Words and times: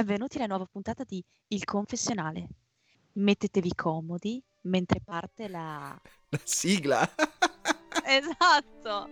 Benvenuti 0.00 0.38
alla 0.38 0.46
nuova 0.46 0.64
puntata 0.64 1.04
di 1.06 1.22
Il 1.48 1.64
Confessionale. 1.64 2.48
Mettetevi 3.16 3.74
comodi 3.74 4.42
mentre 4.62 5.02
parte 5.04 5.46
la... 5.46 5.94
La 6.30 6.40
sigla. 6.42 7.06
Esatto! 8.02 9.08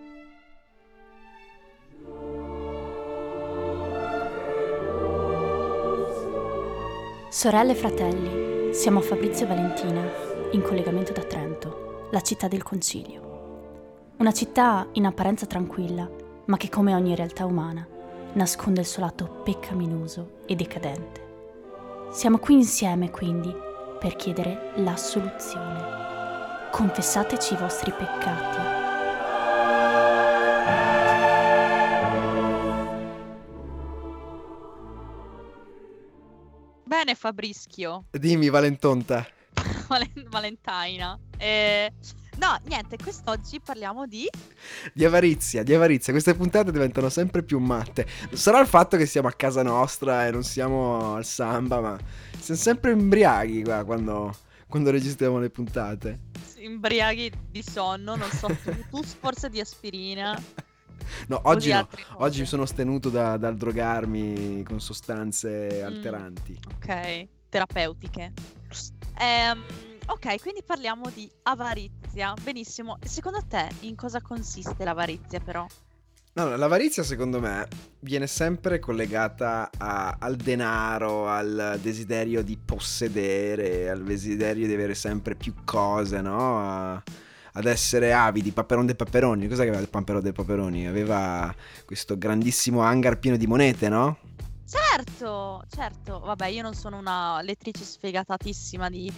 Sorelle 7.28 7.72
e 7.72 7.74
fratelli, 7.74 8.72
siamo 8.72 9.02
Fabrizio 9.02 9.44
e 9.44 9.48
Valentina, 9.48 10.02
in 10.52 10.62
collegamento 10.62 11.12
da 11.12 11.22
Trento, 11.22 12.08
la 12.10 12.22
città 12.22 12.48
del 12.48 12.62
Concilio. 12.62 14.14
Una 14.16 14.32
città 14.32 14.88
in 14.92 15.04
apparenza 15.04 15.44
tranquilla, 15.44 16.10
ma 16.46 16.56
che 16.56 16.70
come 16.70 16.94
ogni 16.94 17.14
realtà 17.14 17.44
umana 17.44 17.96
nasconde 18.38 18.80
il 18.80 18.86
suo 18.86 19.02
lato 19.02 19.26
peccaminoso 19.44 20.42
e 20.46 20.54
decadente. 20.54 21.26
Siamo 22.12 22.38
qui 22.38 22.54
insieme 22.54 23.10
quindi 23.10 23.52
per 23.98 24.14
chiedere 24.14 24.70
l'assoluzione. 24.76 25.96
Confessateci 26.70 27.54
i 27.54 27.56
vostri 27.56 27.90
peccati. 27.90 28.76
Bene 36.84 37.14
Fabrischio, 37.16 38.04
Dimmi, 38.10 38.48
Valentonta. 38.50 39.26
Valen- 39.88 40.28
Valentina. 40.28 41.18
Eh, 41.36 41.90
no, 42.38 42.58
niente, 42.64 42.96
quest'oggi 42.96 43.60
parliamo 43.60 44.06
di... 44.06 44.28
Di 44.92 45.04
avarizia, 45.04 45.62
di 45.62 45.74
avarizia. 45.74 46.12
Queste 46.12 46.34
puntate 46.34 46.72
diventano 46.72 47.08
sempre 47.08 47.42
più 47.42 47.58
matte. 47.58 48.06
Sarà 48.32 48.60
il 48.60 48.66
fatto 48.66 48.96
che 48.96 49.06
siamo 49.06 49.28
a 49.28 49.32
casa 49.32 49.62
nostra 49.62 50.26
e 50.26 50.30
non 50.30 50.42
siamo 50.44 51.14
al 51.14 51.24
samba, 51.24 51.80
ma 51.80 51.98
siamo 52.38 52.60
sempre 52.60 52.92
imbriaghi 52.92 53.62
qua 53.62 53.84
quando, 53.84 54.34
quando 54.68 54.90
registriamo 54.90 55.38
le 55.38 55.50
puntate. 55.50 56.20
imbriaghi 56.58 57.30
di 57.50 57.62
sonno, 57.62 58.16
non 58.16 58.30
so, 58.30 58.46
tu, 58.48 58.72
tu 58.90 59.02
forse 59.02 59.48
di 59.48 59.60
aspirina. 59.60 60.40
No, 61.28 61.40
oggi 61.44 61.72
no. 61.72 61.88
Oggi 62.16 62.40
mi 62.40 62.46
sono 62.46 62.64
astenuto 62.64 63.08
da- 63.08 63.36
dal 63.38 63.56
drogarmi 63.56 64.62
con 64.64 64.80
sostanze 64.80 65.80
Mm. 65.82 65.86
alteranti. 65.86 66.58
Ok, 66.74 67.26
terapeutiche. 67.48 68.32
Ehm, 69.18 69.62
ok, 70.08 70.40
quindi 70.40 70.62
parliamo 70.64 71.10
di 71.10 71.30
avarizia. 71.44 72.34
Benissimo. 72.42 72.98
Secondo 73.04 73.40
te 73.46 73.68
in 73.80 73.94
cosa 73.94 74.20
consiste 74.20 74.84
l'avarizia 74.84 75.40
però? 75.40 75.66
No, 76.34 76.56
l'avarizia 76.56 77.02
secondo 77.02 77.40
me 77.40 77.66
viene 78.00 78.28
sempre 78.28 78.78
collegata 78.78 79.70
a- 79.76 80.16
al 80.20 80.36
denaro, 80.36 81.26
al 81.28 81.78
desiderio 81.82 82.42
di 82.42 82.56
possedere, 82.56 83.90
al 83.90 84.04
desiderio 84.04 84.66
di 84.66 84.72
avere 84.72 84.94
sempre 84.94 85.34
più 85.34 85.52
cose, 85.64 86.20
no? 86.20 86.60
A- 86.60 87.02
ad 87.52 87.64
essere 87.64 88.12
avidi, 88.12 88.52
Paperon 88.52 88.86
dei 88.86 88.94
Paperoni. 88.94 89.48
Cos'è 89.48 89.62
che 89.62 89.68
aveva 89.68 89.82
il 89.82 89.88
Paperon 89.88 90.22
dei 90.22 90.32
Paperoni? 90.32 90.86
Aveva 90.86 91.52
questo 91.84 92.16
grandissimo 92.16 92.82
hangar 92.82 93.18
pieno 93.18 93.36
di 93.36 93.48
monete, 93.48 93.88
no? 93.88 94.18
Certo, 94.64 95.64
certo. 95.68 96.20
Vabbè, 96.20 96.46
io 96.48 96.62
non 96.62 96.74
sono 96.74 96.98
una 96.98 97.40
lettrice 97.42 97.82
sfegatatissima 97.82 98.88
di 98.88 99.12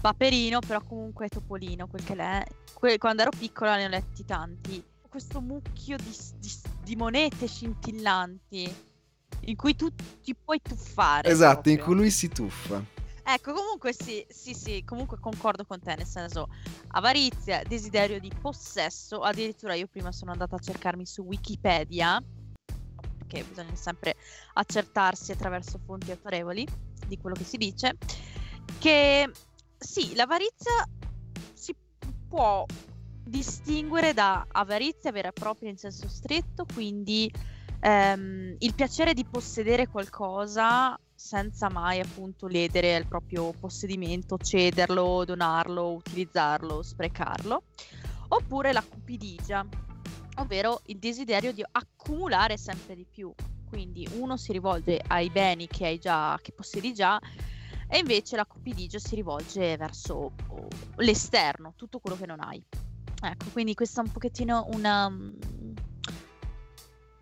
Paperino, 0.00 0.60
però 0.60 0.82
comunque 0.82 1.28
Topolino, 1.28 1.86
quel 1.86 2.02
che 2.04 2.14
l'è. 2.14 2.42
Que- 2.72 2.98
quando 2.98 3.22
ero 3.22 3.30
piccola 3.36 3.76
ne 3.76 3.84
ho 3.84 3.88
letti 3.88 4.24
tanti. 4.24 4.82
Questo 5.08 5.40
mucchio 5.40 5.96
di, 5.96 6.16
di- 6.38 6.52
di 6.84 6.96
monete 6.96 7.46
scintillanti 7.46 8.74
in 9.40 9.56
cui 9.56 9.74
tu 9.74 9.88
ti 10.22 10.34
puoi 10.34 10.60
tuffare. 10.62 11.28
Esatto, 11.28 11.68
in 11.68 11.76
proprio. 11.76 11.84
cui 11.84 11.94
lui 11.94 12.10
si 12.10 12.28
tuffa. 12.28 12.82
Ecco, 13.22 13.52
comunque 13.52 13.92
sì, 13.92 14.24
sì, 14.28 14.54
sì, 14.54 14.82
comunque 14.84 15.18
concordo 15.20 15.64
con 15.64 15.80
te, 15.80 15.94
nel 15.94 16.06
senso 16.06 16.48
avarizia, 16.88 17.62
desiderio 17.66 18.18
di 18.18 18.30
possesso, 18.40 19.20
addirittura 19.20 19.74
io 19.74 19.86
prima 19.86 20.10
sono 20.10 20.32
andata 20.32 20.56
a 20.56 20.58
cercarmi 20.58 21.04
su 21.06 21.22
Wikipedia, 21.22 22.20
perché 23.18 23.44
bisogna 23.44 23.76
sempre 23.76 24.14
accertarsi 24.54 25.32
attraverso 25.32 25.78
fonti 25.84 26.10
autorevoli 26.10 26.66
di 27.06 27.18
quello 27.18 27.36
che 27.36 27.44
si 27.44 27.56
dice, 27.56 27.96
che 28.78 29.30
sì, 29.80 30.14
l'avarizia 30.14 30.86
si 31.54 31.74
può 32.28 32.66
distinguere 33.24 34.12
da 34.12 34.46
avarizia 34.52 35.10
vera 35.10 35.28
e 35.28 35.32
propria 35.32 35.70
in 35.70 35.78
senso 35.78 36.06
stretto, 36.06 36.66
quindi 36.72 37.32
ehm, 37.80 38.56
il 38.58 38.74
piacere 38.74 39.14
di 39.14 39.24
possedere 39.24 39.88
qualcosa 39.88 40.98
senza 41.14 41.70
mai 41.70 42.00
appunto 42.00 42.46
ledere 42.46 42.96
il 42.96 43.06
proprio 43.06 43.52
possedimento, 43.52 44.36
cederlo, 44.36 45.24
donarlo, 45.24 45.92
utilizzarlo, 45.92 46.82
sprecarlo, 46.82 47.62
oppure 48.28 48.72
la 48.72 48.84
cupidigia, 48.86 49.66
ovvero 50.36 50.82
il 50.86 50.98
desiderio 50.98 51.52
di 51.52 51.64
accumulare 51.72 52.58
sempre 52.58 52.94
di 52.94 53.06
più. 53.10 53.32
Quindi 53.66 54.06
uno 54.14 54.36
si 54.36 54.52
rivolge 54.52 55.00
ai 55.06 55.30
beni 55.30 55.68
che 55.68 55.98
già, 55.98 56.38
che 56.42 56.52
possiedi 56.52 56.92
già, 56.92 57.20
e 57.90 57.98
invece 57.98 58.36
la 58.36 58.46
cupidigia 58.46 59.00
si 59.00 59.16
rivolge 59.16 59.76
verso 59.76 60.32
oh, 60.46 60.68
l'esterno, 60.96 61.74
tutto 61.74 61.98
quello 61.98 62.16
che 62.16 62.26
non 62.26 62.38
hai. 62.40 62.62
Ecco, 63.22 63.46
quindi 63.52 63.74
questa 63.74 64.00
è 64.00 64.04
un 64.04 64.12
pochettino 64.12 64.68
una, 64.72 65.10
mm, 65.10 65.30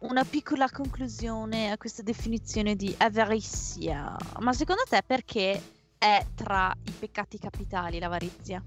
una 0.00 0.24
piccola 0.24 0.68
conclusione 0.70 1.70
a 1.70 1.78
questa 1.78 2.02
definizione 2.02 2.76
di 2.76 2.94
avarizia. 2.98 4.14
Ma 4.40 4.52
secondo 4.52 4.82
te 4.86 5.02
perché 5.04 5.60
è 5.96 6.24
tra 6.34 6.76
i 6.84 6.90
peccati 6.90 7.38
capitali 7.38 7.98
l'avarizia? 7.98 8.62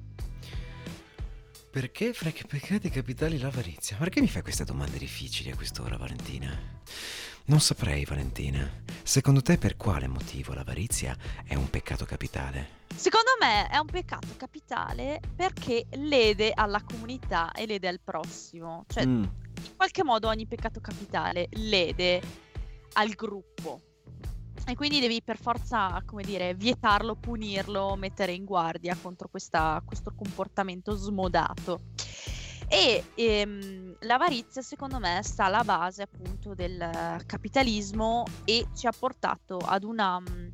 Perché 1.69 2.13
fra 2.13 2.29
i 2.29 2.45
peccati 2.47 2.89
capitali 2.89 3.37
l'avarizia? 3.37 3.95
Perché 3.95 4.19
mi 4.19 4.27
fai 4.27 4.41
queste 4.41 4.65
domande 4.65 4.97
difficili 4.97 5.51
a 5.51 5.55
quest'ora, 5.55 5.97
Valentina? 5.97 6.49
Non 7.51 7.59
saprei, 7.59 8.05
Valentina. 8.05 8.65
Secondo 9.03 9.41
te 9.41 9.57
per 9.57 9.75
quale 9.75 10.07
motivo 10.07 10.53
l'avarizia 10.53 11.13
è 11.43 11.53
un 11.55 11.69
peccato 11.69 12.05
capitale? 12.05 12.79
Secondo 12.95 13.31
me 13.41 13.67
è 13.67 13.77
un 13.77 13.87
peccato 13.87 14.29
capitale 14.37 15.19
perché 15.35 15.85
lede 15.95 16.53
alla 16.55 16.81
comunità 16.81 17.51
e 17.51 17.65
lede 17.65 17.89
al 17.89 17.99
prossimo. 18.01 18.85
Cioè, 18.87 19.05
Mm. 19.05 19.23
in 19.23 19.75
qualche 19.75 20.01
modo 20.01 20.29
ogni 20.29 20.47
peccato 20.47 20.79
capitale 20.79 21.49
lede 21.51 22.21
al 22.93 23.09
gruppo. 23.09 23.81
E 24.65 24.73
quindi 24.75 25.01
devi 25.01 25.21
per 25.21 25.37
forza, 25.37 26.01
come 26.05 26.23
dire, 26.23 26.53
vietarlo, 26.53 27.15
punirlo, 27.15 27.97
mettere 27.97 28.31
in 28.31 28.45
guardia 28.45 28.95
contro 28.95 29.27
questa- 29.27 29.81
questo 29.85 30.13
comportamento 30.15 30.95
smodato. 30.95 31.81
E 32.73 33.03
ehm, 33.15 33.97
l'avarizia, 33.99 34.61
secondo 34.61 34.97
me, 34.97 35.19
sta 35.23 35.45
alla 35.45 35.65
base 35.65 36.03
appunto 36.03 36.53
del 36.53 37.21
capitalismo 37.25 38.23
e 38.45 38.67
ci 38.73 38.87
ha 38.87 38.93
portato 38.97 39.57
ad 39.57 39.83
una 39.83 40.21
mm, 40.21 40.47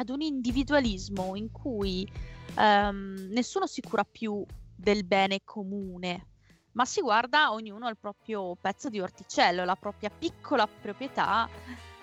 ad 0.00 0.08
un 0.08 0.22
individualismo 0.22 1.36
in 1.36 1.50
cui 1.50 2.10
ehm, 2.56 3.28
nessuno 3.30 3.66
si 3.66 3.82
cura 3.82 4.04
più 4.04 4.44
del 4.74 5.04
bene 5.04 5.40
comune, 5.44 6.28
ma 6.72 6.86
si 6.86 7.02
guarda 7.02 7.52
ognuno 7.52 7.86
al 7.86 7.98
proprio 7.98 8.56
pezzo 8.58 8.88
di 8.88 8.98
orticello, 8.98 9.64
la 9.64 9.76
propria 9.76 10.10
piccola 10.10 10.66
proprietà 10.66 11.46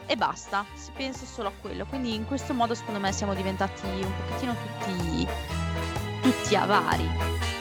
e 0.05 0.15
basta, 0.15 0.63
si 0.75 0.91
pensa 0.91 1.25
solo 1.25 1.49
a 1.49 1.53
quello. 1.59 1.85
Quindi 1.85 2.13
in 2.13 2.25
questo 2.25 2.53
modo 2.53 2.75
secondo 2.75 2.99
me 2.99 3.11
siamo 3.11 3.33
diventati 3.33 3.87
un 3.87 4.13
pochettino 4.15 4.53
tutti, 4.53 5.27
tutti 6.21 6.55
avari. 6.55 7.56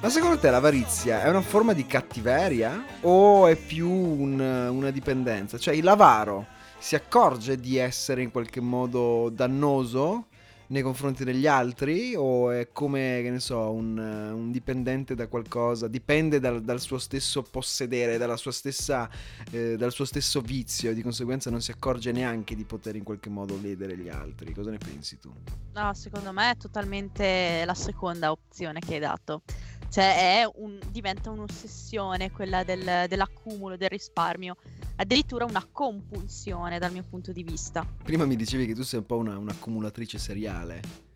Ma 0.00 0.14
secondo 0.14 0.38
te 0.38 0.48
l'avarizia 0.50 1.22
è 1.22 1.28
una 1.28 1.42
forma 1.42 1.74
di 1.74 1.84
cattiveria 1.84 2.82
o 3.02 3.46
è 3.46 3.56
più 3.56 3.90
un- 3.90 4.40
una 4.40 4.90
dipendenza? 4.90 5.58
Cioè 5.58 5.78
l'avaro 5.82 6.46
si 6.78 6.94
accorge 6.94 7.56
di 7.58 7.76
essere 7.76 8.22
in 8.22 8.30
qualche 8.30 8.60
modo 8.60 9.28
dannoso 9.30 10.28
nei 10.68 10.82
confronti 10.82 11.24
degli 11.24 11.46
altri 11.46 12.14
o 12.16 12.50
è 12.50 12.68
come, 12.72 13.20
che 13.22 13.30
ne 13.30 13.40
so, 13.40 13.70
un, 13.70 13.98
un 13.98 14.50
dipendente 14.50 15.14
da 15.14 15.26
qualcosa, 15.26 15.88
dipende 15.88 16.40
dal, 16.40 16.62
dal 16.62 16.80
suo 16.80 16.98
stesso 16.98 17.42
possedere, 17.42 18.18
stessa, 18.50 19.08
eh, 19.50 19.76
dal 19.76 19.92
suo 19.92 20.04
stesso 20.04 20.40
vizio 20.40 20.90
e 20.90 20.94
di 20.94 21.02
conseguenza 21.02 21.50
non 21.50 21.60
si 21.60 21.70
accorge 21.70 22.12
neanche 22.12 22.54
di 22.54 22.64
poter 22.64 22.96
in 22.96 23.04
qualche 23.04 23.30
modo 23.30 23.58
ledere 23.60 23.96
gli 23.96 24.08
altri. 24.08 24.52
Cosa 24.52 24.70
ne 24.70 24.78
pensi 24.78 25.18
tu? 25.18 25.32
No, 25.74 25.94
secondo 25.94 26.32
me 26.32 26.50
è 26.50 26.56
totalmente 26.56 27.62
la 27.64 27.74
seconda 27.74 28.30
opzione 28.30 28.80
che 28.80 28.94
hai 28.94 29.00
dato. 29.00 29.42
Cioè 29.90 30.44
un- 30.56 30.78
diventa 30.90 31.30
un'ossessione 31.30 32.30
quella 32.30 32.62
del- 32.62 33.06
dell'accumulo, 33.08 33.76
del 33.76 33.88
risparmio, 33.88 34.56
addirittura 34.98 35.44
una 35.44 35.66
compulsione 35.70 36.78
dal 36.78 36.92
mio 36.92 37.04
punto 37.08 37.32
di 37.32 37.42
vista. 37.42 37.86
Prima 38.02 38.26
mi 38.26 38.36
dicevi 38.36 38.66
che 38.66 38.74
tu 38.74 38.82
sei 38.82 39.00
un 39.00 39.06
po' 39.06 39.16
una, 39.16 39.38
un'accumulatrice 39.38 40.18
seriale. 40.18 41.06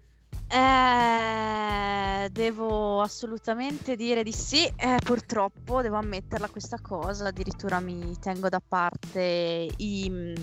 Eh, 0.53 2.29
devo 2.31 3.01
assolutamente 3.01 3.97
dire 3.97 4.23
di 4.23 4.33
sì, 4.33 4.67
eh, 4.67 4.99
purtroppo 5.03 5.81
devo 5.81 5.97
ammetterla 5.97 6.51
questa 6.51 6.79
cosa, 6.79 7.29
addirittura 7.29 7.81
mi 7.81 8.19
tengo 8.21 8.51
da 8.51 8.61
parte 8.61 9.69
i, 9.75 10.11
mm, 10.11 10.35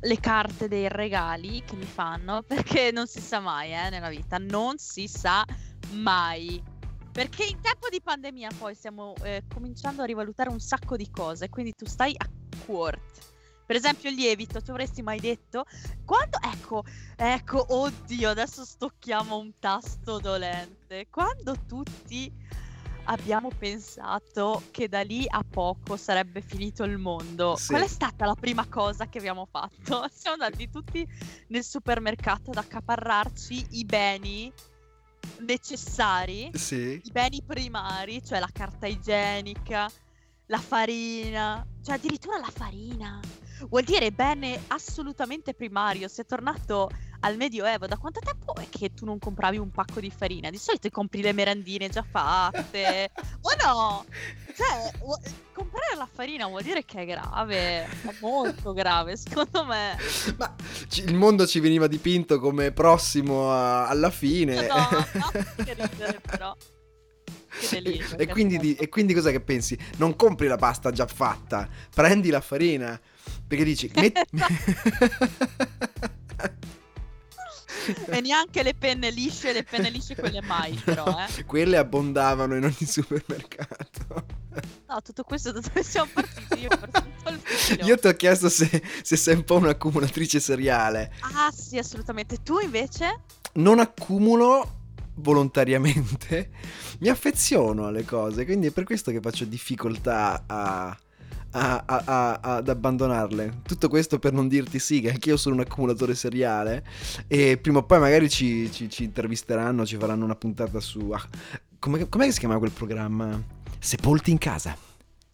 le 0.00 0.20
carte 0.20 0.68
dei 0.68 0.86
regali 0.90 1.62
che 1.64 1.76
mi 1.76 1.86
fanno, 1.86 2.42
perché 2.46 2.90
non 2.92 3.06
si 3.06 3.20
sa 3.20 3.40
mai 3.40 3.72
eh, 3.72 3.88
nella 3.88 4.10
vita, 4.10 4.36
non 4.36 4.76
si 4.76 5.08
sa 5.08 5.44
mai. 5.92 6.62
Perché 7.10 7.44
in 7.44 7.60
tempo 7.60 7.88
di 7.90 8.00
pandemia 8.02 8.50
poi 8.58 8.74
stiamo 8.74 9.14
eh, 9.22 9.44
cominciando 9.52 10.02
a 10.02 10.06
rivalutare 10.06 10.50
un 10.50 10.60
sacco 10.60 10.96
di 10.96 11.10
cose, 11.10 11.48
quindi 11.48 11.72
tu 11.72 11.86
stai 11.86 12.14
a 12.16 12.26
court. 12.66 13.00
Per 13.64 13.76
esempio 13.76 14.10
il 14.10 14.16
lievito, 14.16 14.60
ci 14.60 14.70
avresti 14.70 15.02
mai 15.02 15.18
detto? 15.20 15.64
Quando, 16.04 16.38
ecco, 16.42 16.84
ecco, 17.16 17.64
oddio, 17.68 18.28
adesso 18.28 18.64
stocchiamo 18.64 19.36
un 19.38 19.52
tasto 19.58 20.18
dolente. 20.18 21.06
Quando 21.08 21.54
tutti 21.66 22.30
abbiamo 23.04 23.50
pensato 23.56 24.62
che 24.70 24.88
da 24.88 25.00
lì 25.00 25.24
a 25.26 25.42
poco 25.48 25.96
sarebbe 25.96 26.40
finito 26.42 26.84
il 26.84 26.98
mondo, 26.98 27.56
Sì. 27.56 27.68
qual 27.68 27.82
è 27.82 27.88
stata 27.88 28.26
la 28.26 28.34
prima 28.34 28.66
cosa 28.68 29.08
che 29.08 29.18
abbiamo 29.18 29.46
fatto? 29.50 30.06
Siamo 30.12 30.42
andati 30.42 30.68
tutti 30.68 31.06
nel 31.48 31.64
supermercato 31.64 32.50
ad 32.50 32.58
accaparrarci 32.58 33.66
i 33.70 33.84
beni 33.84 34.52
necessari 35.40 36.50
Sì. 36.54 37.00
i 37.02 37.10
beni 37.10 37.42
primari, 37.42 38.22
cioè 38.24 38.38
la 38.38 38.50
carta 38.52 38.86
igienica, 38.86 39.90
la 40.52 40.58
farina, 40.58 41.66
cioè 41.82 41.94
addirittura 41.94 42.38
la 42.38 42.50
farina. 42.52 43.18
Vuol 43.70 43.84
dire 43.84 44.10
bene 44.12 44.60
assolutamente 44.66 45.54
primario. 45.54 46.08
Sei 46.08 46.26
tornato 46.26 46.90
al 47.20 47.36
Medioevo. 47.36 47.86
Da 47.86 47.96
quanto 47.96 48.20
tempo 48.20 48.54
è 48.56 48.66
che 48.68 48.92
tu 48.92 49.06
non 49.06 49.18
compravi 49.18 49.56
un 49.56 49.70
pacco 49.70 49.98
di 49.98 50.10
farina? 50.10 50.50
Di 50.50 50.58
solito 50.58 50.90
compri 50.90 51.22
le 51.22 51.32
merendine 51.32 51.88
già 51.88 52.02
fatte. 52.02 53.12
o 53.40 53.50
no? 53.64 54.04
Cioè, 54.54 54.92
comprare 55.54 55.96
la 55.96 56.08
farina 56.12 56.46
vuol 56.48 56.62
dire 56.62 56.84
che 56.84 57.00
è 57.00 57.06
grave. 57.06 57.84
È 57.84 58.14
molto 58.20 58.74
grave, 58.74 59.16
secondo 59.16 59.64
me. 59.64 59.96
Ma 60.36 60.54
il 60.96 61.14
mondo 61.14 61.46
ci 61.46 61.60
veniva 61.60 61.86
dipinto 61.86 62.38
come 62.40 62.72
prossimo 62.72 63.50
a- 63.50 63.88
alla 63.88 64.10
fine. 64.10 64.66
No, 64.66 64.74
no, 64.74 65.30
che 65.64 65.72
ridere 65.72 66.20
però. 66.20 66.54
E, 68.16 68.26
quindi 68.28 68.58
di- 68.58 68.74
e 68.74 68.88
quindi 68.88 69.12
cos'è 69.14 69.30
che 69.30 69.40
pensi? 69.40 69.76
Non 69.98 70.16
compri 70.16 70.46
la 70.46 70.56
pasta 70.56 70.90
già 70.90 71.06
fatta, 71.06 71.68
prendi 71.94 72.30
la 72.30 72.40
farina. 72.40 72.98
Perché 73.46 73.64
dici... 73.64 73.90
met- 73.94 74.24
E 78.10 78.20
neanche 78.20 78.62
le 78.62 78.74
penne 78.74 79.10
lisce, 79.10 79.52
le 79.52 79.64
penne 79.64 79.90
lisce 79.90 80.14
quelle 80.14 80.40
mai, 80.42 80.72
però, 80.84 81.16
eh. 81.36 81.44
Quelle 81.44 81.76
abbondavano 81.78 82.54
in 82.56 82.64
ogni 82.64 82.76
supermercato. 82.86 84.24
No, 84.88 85.00
tutto 85.02 85.24
questo 85.24 85.50
da 85.50 85.60
dove 85.60 85.82
siamo 85.82 86.08
partiti? 86.12 86.60
Io. 86.60 86.68
Io 87.86 87.98
ti 87.98 88.06
ho 88.06 88.14
chiesto 88.14 88.48
se, 88.48 88.82
se 89.02 89.16
sei 89.16 89.34
un 89.34 89.44
po' 89.44 89.56
un'accumulatrice 89.56 90.38
seriale. 90.38 91.12
Ah, 91.20 91.50
sì, 91.50 91.76
assolutamente. 91.78 92.36
Tu 92.42 92.60
invece? 92.60 93.22
Non 93.54 93.80
accumulo 93.80 94.80
volontariamente, 95.14 96.50
mi 97.00 97.08
affeziono 97.08 97.86
alle 97.86 98.04
cose, 98.04 98.44
quindi 98.44 98.68
è 98.68 98.70
per 98.70 98.84
questo 98.84 99.10
che 99.10 99.20
faccio 99.20 99.44
difficoltà 99.44 100.44
a, 100.46 100.96
a- 101.52 101.84
a- 101.84 102.40
ad 102.40 102.68
abbandonarle. 102.68 103.60
Tutto 103.62 103.88
questo 103.88 104.18
per 104.18 104.32
non 104.32 104.48
dirti 104.48 104.78
sì, 104.78 105.00
che 105.00 105.10
anch'io 105.10 105.36
sono 105.36 105.56
un 105.56 105.60
accumulatore 105.62 106.14
seriale 106.14 106.84
e 107.26 107.58
prima 107.58 107.78
o 107.78 107.82
poi 107.84 107.98
magari 108.00 108.28
ci, 108.28 108.70
ci- 108.72 108.88
ci 108.88 109.04
intervisteranno, 109.04 109.84
ci 109.84 109.96
faranno 109.96 110.24
una 110.24 110.36
puntata 110.36 110.80
su... 110.80 111.10
ah, 111.10 111.28
come, 111.78 112.08
com'è 112.08 112.26
che 112.26 112.32
si 112.32 112.38
chiama 112.38 112.58
quel 112.58 112.70
programma? 112.70 113.40
Sepolti 113.78 114.30
in 114.30 114.38
casa. 114.38 114.76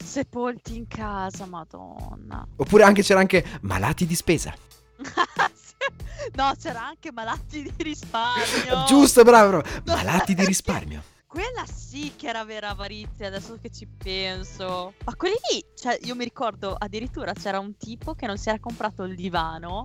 Sepolti 0.03 0.77
in 0.77 0.87
casa, 0.87 1.45
madonna. 1.47 2.47
Oppure 2.57 2.85
anche 2.85 3.03
c'era 3.03 3.21
anche 3.21 3.45
malati 3.63 4.07
di 4.07 4.15
spesa. 4.15 4.55
No, 6.39 6.53
c'era 6.61 6.87
anche 6.87 7.11
malati 7.13 7.63
di 7.63 7.73
risparmio. 7.79 8.85
Giusto, 8.87 9.23
bravo, 9.25 9.59
bravo. 9.59 9.69
No. 9.85 9.95
Malati 9.97 10.35
di 10.35 10.45
risparmio. 10.47 11.03
Quella 11.27 11.65
sì 11.67 12.13
che 12.17 12.29
era 12.29 12.45
vera 12.45 12.71
avarizia, 12.71 13.27
adesso 13.27 13.59
che 13.61 13.71
ci 13.71 13.87
penso. 13.87 14.95
Ma 15.05 15.15
quelli 15.15 15.35
lì, 15.53 15.63
cioè, 15.77 15.99
io 16.05 16.15
mi 16.15 16.25
ricordo 16.25 16.75
addirittura 16.79 17.33
c'era 17.35 17.59
un 17.59 17.77
tipo 17.77 18.15
che 18.15 18.27
non 18.27 18.39
si 18.39 18.49
era 18.49 18.59
comprato 18.59 19.03
il 19.05 19.15
divano 19.15 19.85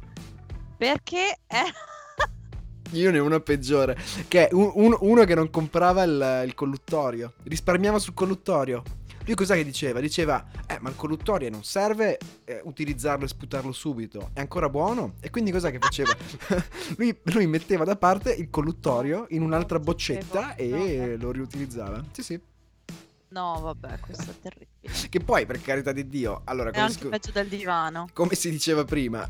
perché 0.78 1.40
è... 1.46 1.62
Io 2.92 3.10
ne 3.12 3.18
ho 3.20 3.26
una 3.26 3.40
peggiore. 3.40 3.98
Che 4.28 4.48
è 4.48 4.54
un- 4.54 4.72
un- 4.76 4.96
uno 5.00 5.24
che 5.26 5.34
non 5.36 5.50
comprava 5.50 6.04
il, 6.04 6.44
il 6.46 6.54
colluttorio. 6.54 7.34
Risparmiava 7.44 7.98
sul 7.98 8.14
colluttorio. 8.14 8.84
Lui 9.26 9.36
cos'è 9.36 9.56
che 9.56 9.64
diceva? 9.64 10.00
Diceva, 10.02 10.46
eh, 10.68 10.78
ma 10.82 10.90
il 10.90 10.96
colluttorio 10.96 11.50
non 11.50 11.64
serve 11.64 12.18
eh, 12.44 12.60
utilizzarlo 12.64 13.24
e 13.24 13.28
sputarlo 13.28 13.72
subito. 13.72 14.32
È 14.34 14.42
ancora 14.42 14.68
buono? 14.70 15.14
E 15.22 15.30
quindi 15.30 15.52
cos'è 15.52 15.72
che 15.72 15.80
faceva? 15.80 16.16
lui, 16.98 17.18
lui 17.24 17.48
metteva 17.48 17.86
da 17.86 17.96
parte 17.96 18.34
il 18.34 18.50
colluttorio 18.50 19.26
in 19.30 19.42
un'altra 19.42 19.80
boccetta 19.80 20.56
e 20.56 21.16
no. 21.16 21.26
lo 21.26 21.32
riutilizzava. 21.32 22.04
Sì, 22.12 22.22
sì. 22.22 22.42
No, 23.30 23.60
vabbè, 23.62 24.00
questo 24.00 24.30
è 24.30 24.40
terribile. 24.40 25.08
Che 25.10 25.20
poi, 25.20 25.46
per 25.46 25.62
carità 25.62 25.92
di 25.92 26.08
Dio, 26.08 26.42
allora, 26.44 26.70
È 26.70 26.74
come, 26.74 26.86
anche 26.86 27.00
si- 27.00 27.08
peggio 27.08 27.32
del 27.32 27.48
divano. 27.48 28.08
come 28.14 28.36
si 28.36 28.52
diceva 28.52 28.84
prima, 28.84 29.28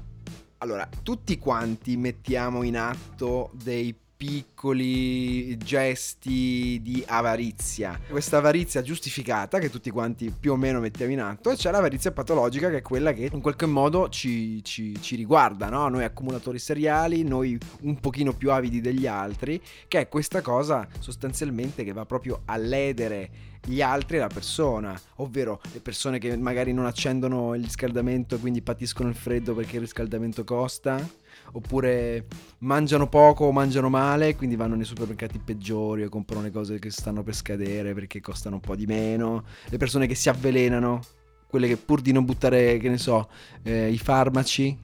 allora, 0.58 0.90
tutti 1.04 1.38
quanti 1.38 1.96
mettiamo 1.98 2.64
in 2.64 2.78
atto 2.78 3.52
dei 3.54 3.96
piccoli 4.24 5.58
gesti 5.58 6.80
di 6.82 7.04
avarizia. 7.06 8.00
Questa 8.10 8.38
avarizia 8.38 8.82
giustificata 8.82 9.60
che 9.60 9.70
tutti 9.70 9.90
quanti 9.90 10.32
più 10.32 10.54
o 10.54 10.56
meno 10.56 10.80
mettiamo 10.80 11.12
in 11.12 11.20
atto 11.20 11.52
e 11.52 11.58
c'è 11.58 11.72
l'avarizia 11.72 12.14
patologica 12.14 12.70
che 12.70 12.78
è 12.78 12.82
quella 12.82 13.12
che 13.12 13.30
in 13.34 13.42
qualche 13.42 13.66
modo 13.66 14.08
ci, 14.08 14.64
ci- 14.64 14.98
ci 15.02 15.18
riguarda, 15.18 15.68
no? 15.68 15.90
Noi 15.90 16.06
accumulatori 16.06 16.58
seriali, 16.58 17.24
noi 17.24 17.58
un 17.82 18.00
pochino 18.00 18.32
più 18.32 18.52
avidi 18.52 18.80
degli 18.80 19.08
altri, 19.08 19.62
che 19.90 20.00
è 20.00 20.08
questa 20.08 20.40
cosa 20.40 20.88
sostanzialmente 21.00 21.84
che 21.84 21.92
va 21.92 22.06
proprio 22.06 22.44
a 22.46 22.56
ledere 22.56 23.52
gli 23.66 23.82
altri 23.82 24.18
e 24.18 24.20
la 24.22 24.28
persona, 24.28 24.98
ovvero 25.16 25.60
le 25.74 25.82
persone 25.82 26.18
che 26.18 26.36
magari 26.38 26.72
non 26.72 26.86
accendono 26.86 27.56
il 27.56 27.64
riscaldamento 27.64 28.36
e 28.36 28.40
quindi 28.40 28.62
patiscono 28.62 29.10
il 29.10 29.16
freddo 29.16 29.54
perché 29.54 29.76
il 29.76 29.82
riscaldamento 29.82 30.46
costa, 30.46 31.22
oppure 31.52 32.26
mangiano 32.60 33.08
poco 33.08 33.46
o 33.46 33.52
mangiano 33.52 33.90
male 33.90 34.36
quindi 34.36 34.56
vanno 34.56 34.76
nei 34.76 34.86
supermercati 34.86 35.40
peggiori 35.40 36.04
o 36.04 36.10
comprano 36.10 36.44
le 36.44 36.52
cose 36.52 36.80
che 36.80 36.90
stanno 36.90 37.24
per 37.24 37.36
scadere 37.36 37.94
perché 37.94 38.22
costano 38.22 38.56
un 38.56 38.62
po' 38.62 38.76
di 38.76 38.86
meno, 38.86 39.44
le 39.70 39.78
persone 39.78 40.08
che 40.08 40.16
si 40.16 40.30
avvelenano, 40.30 41.02
quelle 41.48 41.68
che 41.68 41.78
pur 41.78 42.02
di 42.02 42.12
non 42.12 42.26
buttare, 42.26 42.78
che 42.78 42.90
ne 42.90 42.98
so, 42.98 43.30
eh, 43.62 43.92
i 43.92 43.98
farmaci, 43.98 44.78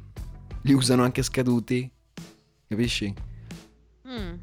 li 0.61 0.73
usano 0.73 1.03
anche 1.03 1.23
scaduti, 1.23 1.89
capisci? 2.67 3.13
Mm. 4.07 4.33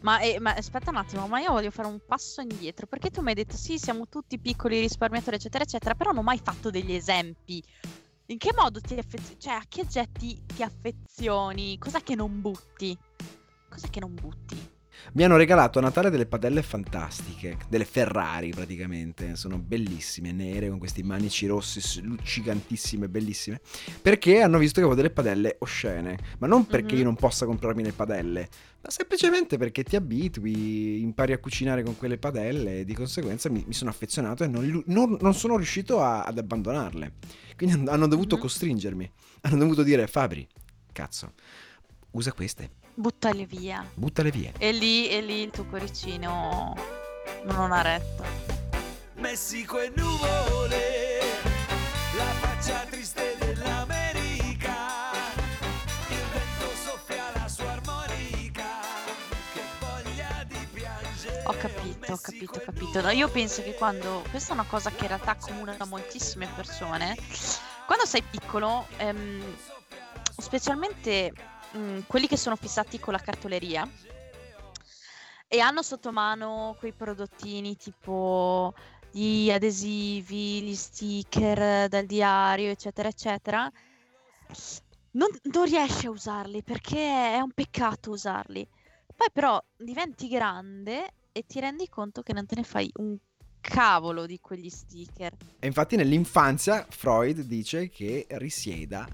Ma, 0.00 0.20
eh, 0.20 0.38
ma 0.40 0.54
aspetta 0.54 0.90
un 0.90 0.96
attimo, 0.96 1.26
ma 1.26 1.40
io 1.40 1.52
voglio 1.52 1.70
fare 1.70 1.88
un 1.88 1.98
passo 2.04 2.40
indietro 2.40 2.86
perché 2.86 3.10
tu 3.10 3.20
mi 3.20 3.28
hai 3.28 3.34
detto 3.34 3.56
sì, 3.56 3.78
siamo 3.78 4.08
tutti 4.08 4.38
piccoli 4.38 4.80
risparmiatori, 4.80 5.36
eccetera, 5.36 5.64
eccetera, 5.64 5.94
però 5.94 6.10
non 6.10 6.20
ho 6.20 6.24
mai 6.24 6.40
fatto 6.42 6.70
degli 6.70 6.92
esempi. 6.92 7.62
In 8.30 8.36
che 8.36 8.50
modo 8.54 8.78
ti 8.80 8.92
affezioni? 8.92 9.40
Cioè, 9.40 9.54
a 9.54 9.62
che 9.66 9.80
oggetti 9.80 10.38
ti 10.54 10.62
affezioni? 10.62 11.78
Cos'è 11.78 12.02
che 12.02 12.14
non 12.14 12.42
butti? 12.42 12.94
Cos'è 13.70 13.88
che 13.88 14.00
non 14.00 14.12
butti? 14.14 14.54
Mi 15.12 15.24
hanno 15.24 15.36
regalato 15.38 15.78
a 15.78 15.82
Natale 15.82 16.10
delle 16.10 16.26
padelle 16.26 16.60
fantastiche, 16.62 17.56
delle 17.70 17.86
Ferrari 17.86 18.50
praticamente, 18.50 19.34
sono 19.36 19.56
bellissime, 19.58 20.32
nere 20.32 20.68
con 20.68 20.78
questi 20.78 21.02
manici 21.02 21.46
rossi 21.46 22.02
luccicantissime, 22.02 23.08
bellissime, 23.08 23.60
perché 24.02 24.42
hanno 24.42 24.58
visto 24.58 24.74
che 24.74 24.86
avevo 24.86 24.94
delle 25.00 25.10
padelle 25.14 25.56
oscene, 25.60 26.18
ma 26.40 26.46
non 26.48 26.66
perché 26.66 26.92
Mhm. 26.94 26.98
io 26.98 27.04
non 27.04 27.14
possa 27.14 27.46
comprarmi 27.46 27.82
le 27.84 27.92
padelle, 27.92 28.48
ma 28.82 28.90
semplicemente 28.90 29.56
perché 29.56 29.84
ti 29.84 29.96
abitui, 29.96 31.00
impari 31.00 31.32
a 31.32 31.38
cucinare 31.38 31.82
con 31.82 31.96
quelle 31.96 32.18
padelle 32.18 32.80
e 32.80 32.84
di 32.84 32.92
conseguenza 32.94 33.48
mi, 33.48 33.64
mi 33.66 33.72
sono 33.72 33.88
affezionato 33.90 34.42
e 34.44 34.48
non, 34.48 34.82
non- 34.86 35.16
non 35.20 35.32
sono 35.32 35.56
riuscito 35.56 36.02
a- 36.02 36.24
ad 36.24 36.36
abbandonarle. 36.36 37.12
Quindi 37.58 37.74
han- 37.74 37.88
hanno 37.88 38.06
dovuto 38.06 38.36
Mhm. 38.36 38.40
costringermi, 38.40 39.10
hanno 39.42 39.56
dovuto 39.56 39.82
dire 39.82 40.06
Fabri, 40.06 40.46
cazzo, 40.92 41.32
usa 42.12 42.32
queste, 42.32 42.70
Buttali 42.94 43.44
via. 43.46 43.84
buttale 43.94 44.30
via. 44.30 44.52
E 44.58 44.70
lì, 44.72 45.08
e 45.08 45.20
lì 45.20 45.42
il 45.42 45.50
tuo 45.50 45.64
cuoricino 45.66 46.74
non 47.46 47.72
ha 47.72 47.82
retto. 47.82 48.24
Messico 49.16 49.80
e 49.80 49.92
nuvole, 49.96 51.18
la 52.16 52.24
faccia 52.40 52.86
capito, 62.16 62.52
ho 62.52 62.58
capito, 62.58 62.58
ho 62.58 62.62
capito. 62.62 63.00
No, 63.00 63.10
io 63.10 63.28
penso 63.28 63.62
che 63.62 63.74
quando... 63.74 64.22
Questa 64.30 64.50
è 64.50 64.54
una 64.54 64.66
cosa 64.66 64.90
che 64.90 65.02
in 65.02 65.08
realtà 65.08 65.32
accomuna 65.32 65.76
moltissime 65.86 66.48
persone. 66.54 67.16
Quando 67.86 68.06
sei 68.06 68.22
piccolo, 68.22 68.86
ehm, 68.96 69.42
specialmente 70.36 71.32
mh, 71.72 72.00
quelli 72.06 72.26
che 72.26 72.36
sono 72.36 72.56
fissati 72.56 72.98
con 72.98 73.12
la 73.12 73.18
cartoleria 73.18 73.88
e 75.50 75.60
hanno 75.60 75.82
sotto 75.82 76.12
mano 76.12 76.76
quei 76.78 76.92
prodottini 76.92 77.76
tipo 77.76 78.74
gli 79.10 79.50
adesivi, 79.50 80.62
gli 80.62 80.74
sticker 80.74 81.88
del 81.88 82.06
diario, 82.06 82.70
eccetera, 82.70 83.08
eccetera, 83.08 83.70
non, 85.12 85.28
non 85.44 85.64
riesci 85.64 86.06
a 86.06 86.10
usarli 86.10 86.62
perché 86.62 87.34
è 87.34 87.40
un 87.40 87.52
peccato 87.52 88.10
usarli. 88.10 88.68
Poi 89.16 89.28
però 89.32 89.60
diventi 89.76 90.28
grande 90.28 91.12
e 91.38 91.44
ti 91.46 91.60
rendi 91.60 91.88
conto 91.88 92.22
che 92.22 92.32
non 92.32 92.46
te 92.46 92.56
ne 92.56 92.64
fai 92.64 92.90
un 92.96 93.16
cavolo 93.60 94.26
di 94.26 94.40
quegli 94.40 94.68
sticker. 94.68 95.36
E 95.60 95.66
infatti 95.68 95.94
nell'infanzia 95.94 96.84
Freud 96.88 97.42
dice 97.42 97.88
che 97.88 98.26
risieda, 98.30 99.08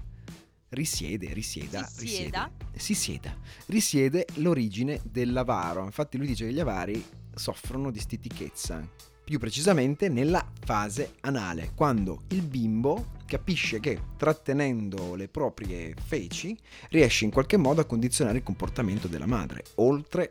risiede, 0.69 1.31
risieda, 1.33 1.85
Si 1.85 2.07
sieda? 2.07 2.49
risiede, 2.51 2.79
si 2.79 2.93
sieda, 2.95 3.37
risiede 3.67 4.25
l'origine 4.35 5.01
dell'avaro. 5.03 5.83
Infatti 5.85 6.17
lui 6.17 6.25
dice 6.25 6.47
che 6.47 6.53
gli 6.53 6.59
avari 6.59 7.05
soffrono 7.35 7.91
di 7.91 7.99
stitichezza, 7.99 8.87
più 9.23 9.37
precisamente 9.37 10.09
nella 10.09 10.43
fase 10.63 11.17
anale, 11.21 11.73
quando 11.75 12.21
il 12.29 12.41
bimbo 12.41 13.13
capisce 13.27 13.79
che 13.79 13.99
trattenendo 14.17 15.13
le 15.13 15.27
proprie 15.27 15.93
feci 16.03 16.57
riesce 16.89 17.25
in 17.25 17.31
qualche 17.31 17.57
modo 17.57 17.81
a 17.81 17.85
condizionare 17.85 18.37
il 18.37 18.43
comportamento 18.43 19.07
della 19.07 19.27
madre, 19.27 19.63
oltre 19.75 20.29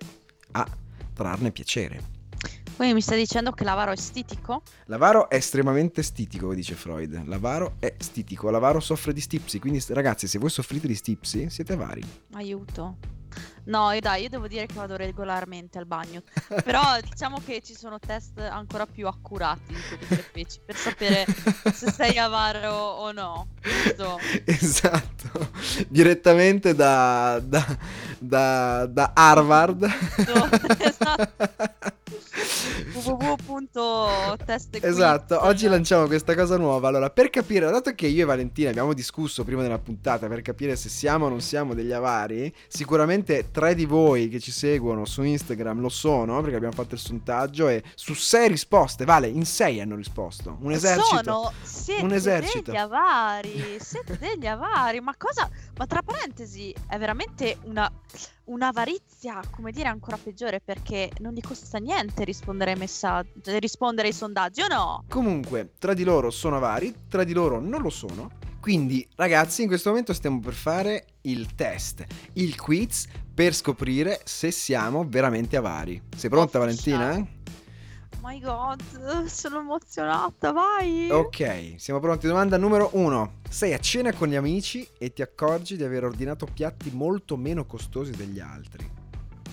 a 0.52 0.82
trarne 1.14 1.52
piacere. 1.52 2.13
Quindi 2.76 2.94
mi 2.94 3.00
stai 3.00 3.18
dicendo 3.18 3.52
che 3.52 3.64
l'avaro 3.64 3.92
è 3.92 3.96
stitico? 3.96 4.62
L'avaro 4.86 5.28
è 5.28 5.36
estremamente 5.36 6.02
stitico, 6.02 6.52
dice 6.54 6.74
Freud. 6.74 7.24
L'avaro 7.26 7.76
è 7.78 7.94
stitico, 7.98 8.50
l'avaro 8.50 8.80
soffre 8.80 9.12
di 9.12 9.20
stipsi, 9.20 9.60
quindi 9.60 9.82
ragazzi 9.88 10.26
se 10.26 10.38
voi 10.38 10.50
soffrite 10.50 10.86
di 10.86 10.94
stipsi 10.94 11.48
siete 11.50 11.72
avari. 11.74 12.02
Aiuto. 12.32 12.96
No, 13.66 13.90
io 13.92 14.00
dai, 14.00 14.22
io 14.22 14.28
devo 14.28 14.46
dire 14.46 14.66
che 14.66 14.74
vado 14.74 14.96
regolarmente 14.96 15.78
al 15.78 15.86
bagno. 15.86 16.22
Però 16.62 16.82
diciamo 17.00 17.40
che 17.44 17.62
ci 17.62 17.74
sono 17.74 17.98
test 17.98 18.38
ancora 18.38 18.86
più 18.86 19.06
accurati 19.06 19.74
per 20.64 20.76
sapere 20.76 21.24
se 21.72 21.90
sei 21.90 22.18
avaro 22.18 22.72
o 22.72 23.12
no. 23.12 23.48
Giusto? 23.62 24.18
esatto, 24.44 25.50
direttamente 25.88 26.74
da, 26.74 27.40
da, 27.42 27.64
da, 28.18 28.86
da 28.86 29.12
Harvard. 29.14 29.84
esatto. 30.78 31.73
www.test 32.92 34.78
Esatto, 34.82 35.44
oggi 35.44 35.66
lanciamo 35.66 36.06
questa 36.06 36.34
cosa 36.34 36.56
nuova. 36.56 36.88
Allora, 36.88 37.10
per 37.10 37.30
capire, 37.30 37.70
dato 37.70 37.94
che 37.94 38.06
io 38.06 38.22
e 38.22 38.26
Valentina 38.26 38.70
abbiamo 38.70 38.92
discusso 38.92 39.44
prima 39.44 39.62
della 39.62 39.78
puntata 39.78 40.26
per 40.26 40.42
capire 40.42 40.76
se 40.76 40.88
siamo 40.88 41.26
o 41.26 41.28
non 41.28 41.40
siamo 41.40 41.74
degli 41.74 41.92
avari, 41.92 42.52
sicuramente 42.68 43.50
tre 43.50 43.74
di 43.74 43.84
voi 43.84 44.28
che 44.28 44.40
ci 44.40 44.50
seguono 44.50 45.04
su 45.04 45.22
Instagram 45.22 45.80
lo 45.80 45.88
sono, 45.88 46.40
perché 46.40 46.56
abbiamo 46.56 46.74
fatto 46.74 46.94
il 46.94 47.00
sondaggio 47.00 47.68
e 47.68 47.82
su 47.94 48.14
sei 48.14 48.48
risposte, 48.48 49.04
vale, 49.04 49.28
in 49.28 49.44
sei 49.44 49.80
hanno 49.80 49.96
risposto. 49.96 50.56
Un 50.60 50.72
esercito. 50.72 51.22
Sono, 51.22 51.52
siete 51.62 52.02
Un 52.02 52.12
esercito. 52.12 52.70
degli 52.70 52.80
avari, 52.80 53.76
siete 53.78 54.18
degli 54.18 54.46
avari, 54.46 55.00
ma 55.00 55.14
cosa, 55.16 55.48
ma 55.76 55.86
tra 55.86 56.02
parentesi 56.02 56.74
è 56.88 56.98
veramente 56.98 57.58
una, 57.64 57.90
un'avarizia, 58.44 59.40
come 59.50 59.72
dire, 59.72 59.88
ancora 59.88 60.18
peggiore 60.22 60.60
perché 60.60 61.10
non 61.18 61.32
gli 61.32 61.40
costa 61.40 61.78
niente 61.78 62.24
rispondere 62.24 62.72
ai 62.72 62.78
messaggi, 62.78 63.58
rispondere 63.58 64.08
ai 64.08 64.14
sondaggi 64.14 64.62
o 64.62 64.66
no? 64.68 65.04
Comunque, 65.08 65.72
tra 65.78 65.94
di 65.94 66.04
loro 66.04 66.30
sono 66.30 66.56
avari, 66.56 66.94
tra 67.08 67.24
di 67.24 67.32
loro 67.32 67.60
non 67.60 67.80
lo 67.80 67.90
sono. 67.90 68.30
Quindi, 68.60 69.06
ragazzi, 69.16 69.60
in 69.60 69.68
questo 69.68 69.90
momento 69.90 70.14
stiamo 70.14 70.40
per 70.40 70.54
fare 70.54 71.06
il 71.22 71.54
test, 71.54 72.04
il 72.34 72.58
quiz 72.58 73.06
per 73.34 73.54
scoprire 73.54 74.20
se 74.24 74.50
siamo 74.50 75.04
veramente 75.06 75.56
avari. 75.56 76.00
Sei 76.16 76.30
pronta, 76.30 76.58
Valentina? 76.58 77.33
My 78.24 78.40
god, 78.40 78.80
sono 79.28 79.58
emozionata, 79.58 80.50
vai! 80.50 81.10
Ok, 81.10 81.74
siamo 81.76 82.00
pronti. 82.00 82.26
Domanda 82.26 82.56
numero 82.56 82.88
uno. 82.92 83.40
Sei 83.50 83.74
a 83.74 83.78
cena 83.78 84.14
con 84.14 84.28
gli 84.28 84.34
amici 84.34 84.88
e 84.98 85.12
ti 85.12 85.20
accorgi 85.20 85.76
di 85.76 85.84
aver 85.84 86.04
ordinato 86.04 86.46
piatti 86.46 86.90
molto 86.90 87.36
meno 87.36 87.66
costosi 87.66 88.12
degli 88.12 88.40
altri. 88.40 88.90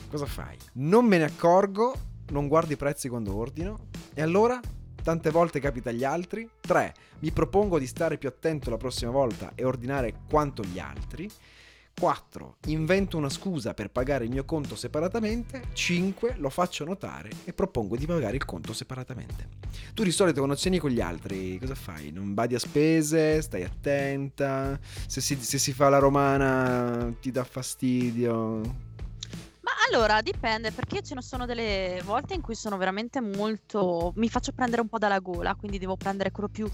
Cosa 0.10 0.25
fai? 0.25 0.56
Non 0.75 1.04
me 1.04 1.18
ne 1.18 1.25
accorgo, 1.25 1.94
non 2.30 2.48
guardo 2.48 2.72
i 2.72 2.78
prezzi 2.78 3.10
quando 3.10 3.36
ordino. 3.36 3.88
E 4.13 4.22
allora? 4.22 4.58
Tante 5.04 5.32
volte 5.32 5.60
capita 5.60 5.90
agli 5.90 6.06
altri. 6.06 6.50
3. 6.62 6.94
Mi 7.20 7.32
propongo 7.32 7.78
di 7.78 7.88
stare 7.88 8.18
più 8.18 8.30
attento 8.30 8.70
la 8.70 8.78
prossima 8.78 9.12
volta 9.12 9.51
e 9.54 9.66
ordinare 9.66 10.13
quanto 10.30 10.63
gli 10.63 10.80
altri. 10.80 11.30
4. 12.00 12.57
Invento 12.67 13.17
una 13.17 13.29
scusa 13.29 13.74
per 13.74 13.89
pagare 13.89 14.25
il 14.25 14.31
mio 14.31 14.45
conto 14.45 14.75
separatamente. 14.75 15.69
5. 15.74 16.36
Lo 16.38 16.50
faccio 16.50 16.83
notare 16.86 17.29
e 17.43 17.53
propongo 17.53 17.95
di 17.95 18.05
pagare 18.05 18.36
il 18.36 18.45
conto 18.45 18.74
separatamente. 18.74 19.60
Tu 19.93 20.03
di 20.03 20.12
solito 20.12 20.38
quando 20.38 20.55
ceni 20.55 20.79
con 20.79 20.89
gli 20.89 21.01
altri 21.01 21.57
cosa 21.60 21.75
fai? 21.75 22.12
Non 22.12 22.33
badi 22.33 22.55
a 22.55 22.60
spese? 22.60 23.41
Stai 23.41 23.63
attenta? 23.63 24.79
Se 25.07 25.21
si, 25.21 25.36
se 25.36 25.57
si 25.57 25.74
fa 25.74 25.89
la 25.89 26.00
romana 26.00 27.13
ti 27.19 27.31
dà 27.31 27.43
fastidio? 27.43 28.89
Allora 29.88 30.21
dipende 30.21 30.71
perché 30.71 31.01
ce 31.01 31.15
ne 31.15 31.21
sono 31.21 31.45
delle 31.45 32.01
volte 32.05 32.35
in 32.35 32.41
cui 32.41 32.55
sono 32.55 32.77
veramente 32.77 33.19
molto. 33.19 34.13
Mi 34.15 34.29
faccio 34.29 34.51
prendere 34.51 34.81
un 34.81 34.88
po' 34.88 35.00
dalla 35.00 35.19
gola, 35.19 35.55
quindi 35.55 35.79
devo 35.79 35.97
prendere 35.97 36.31
quello 36.31 36.50
più. 36.50 36.69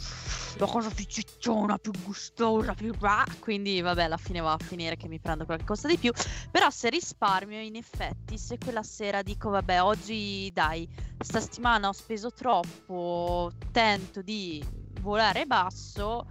la 0.57 0.65
cosa 0.65 0.89
più 0.89 1.05
cicciona, 1.05 1.77
più 1.77 1.91
gustosa, 2.03 2.73
più. 2.73 2.93
Quindi 3.39 3.79
vabbè, 3.79 4.03
alla 4.03 4.17
fine 4.17 4.41
va 4.41 4.53
a 4.53 4.57
finire 4.57 4.97
che 4.97 5.07
mi 5.07 5.19
prendo 5.19 5.45
quella 5.45 5.59
che 5.59 5.65
costa 5.65 5.87
di 5.87 5.97
più. 5.97 6.11
Però 6.51 6.69
se 6.69 6.89
risparmio, 6.89 7.61
in 7.61 7.75
effetti, 7.75 8.37
se 8.37 8.57
quella 8.57 8.83
sera 8.83 9.21
dico 9.21 9.49
vabbè, 9.49 9.81
oggi 9.81 10.51
dai, 10.53 10.87
sta 11.19 11.39
settimana 11.39 11.87
ho 11.87 11.93
speso 11.93 12.31
troppo, 12.31 13.51
tento 13.71 14.21
di 14.21 14.63
volare 14.99 15.45
basso. 15.45 16.25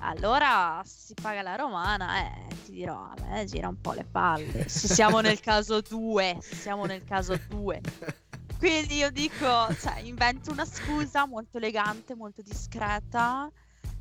Allora 0.00 0.80
si 0.84 1.14
paga 1.14 1.42
la 1.42 1.56
romana, 1.56 2.20
eh, 2.20 2.54
ti 2.64 2.72
dirò, 2.72 2.94
a 2.94 3.14
me 3.28 3.44
gira 3.44 3.68
un 3.68 3.80
po' 3.80 3.92
le 3.92 4.04
palle. 4.04 4.68
Se 4.68 4.88
siamo 4.88 5.20
nel 5.20 5.40
caso 5.40 5.80
2, 5.80 6.38
se 6.40 6.54
siamo 6.54 6.84
nel 6.84 7.04
caso 7.04 7.38
2. 7.48 7.80
Quindi 8.58 8.96
io 8.96 9.10
dico, 9.10 9.72
cioè, 9.80 10.00
invento 10.02 10.50
una 10.50 10.64
scusa 10.64 11.26
molto 11.26 11.58
elegante, 11.58 12.14
molto 12.14 12.42
discreta 12.42 13.50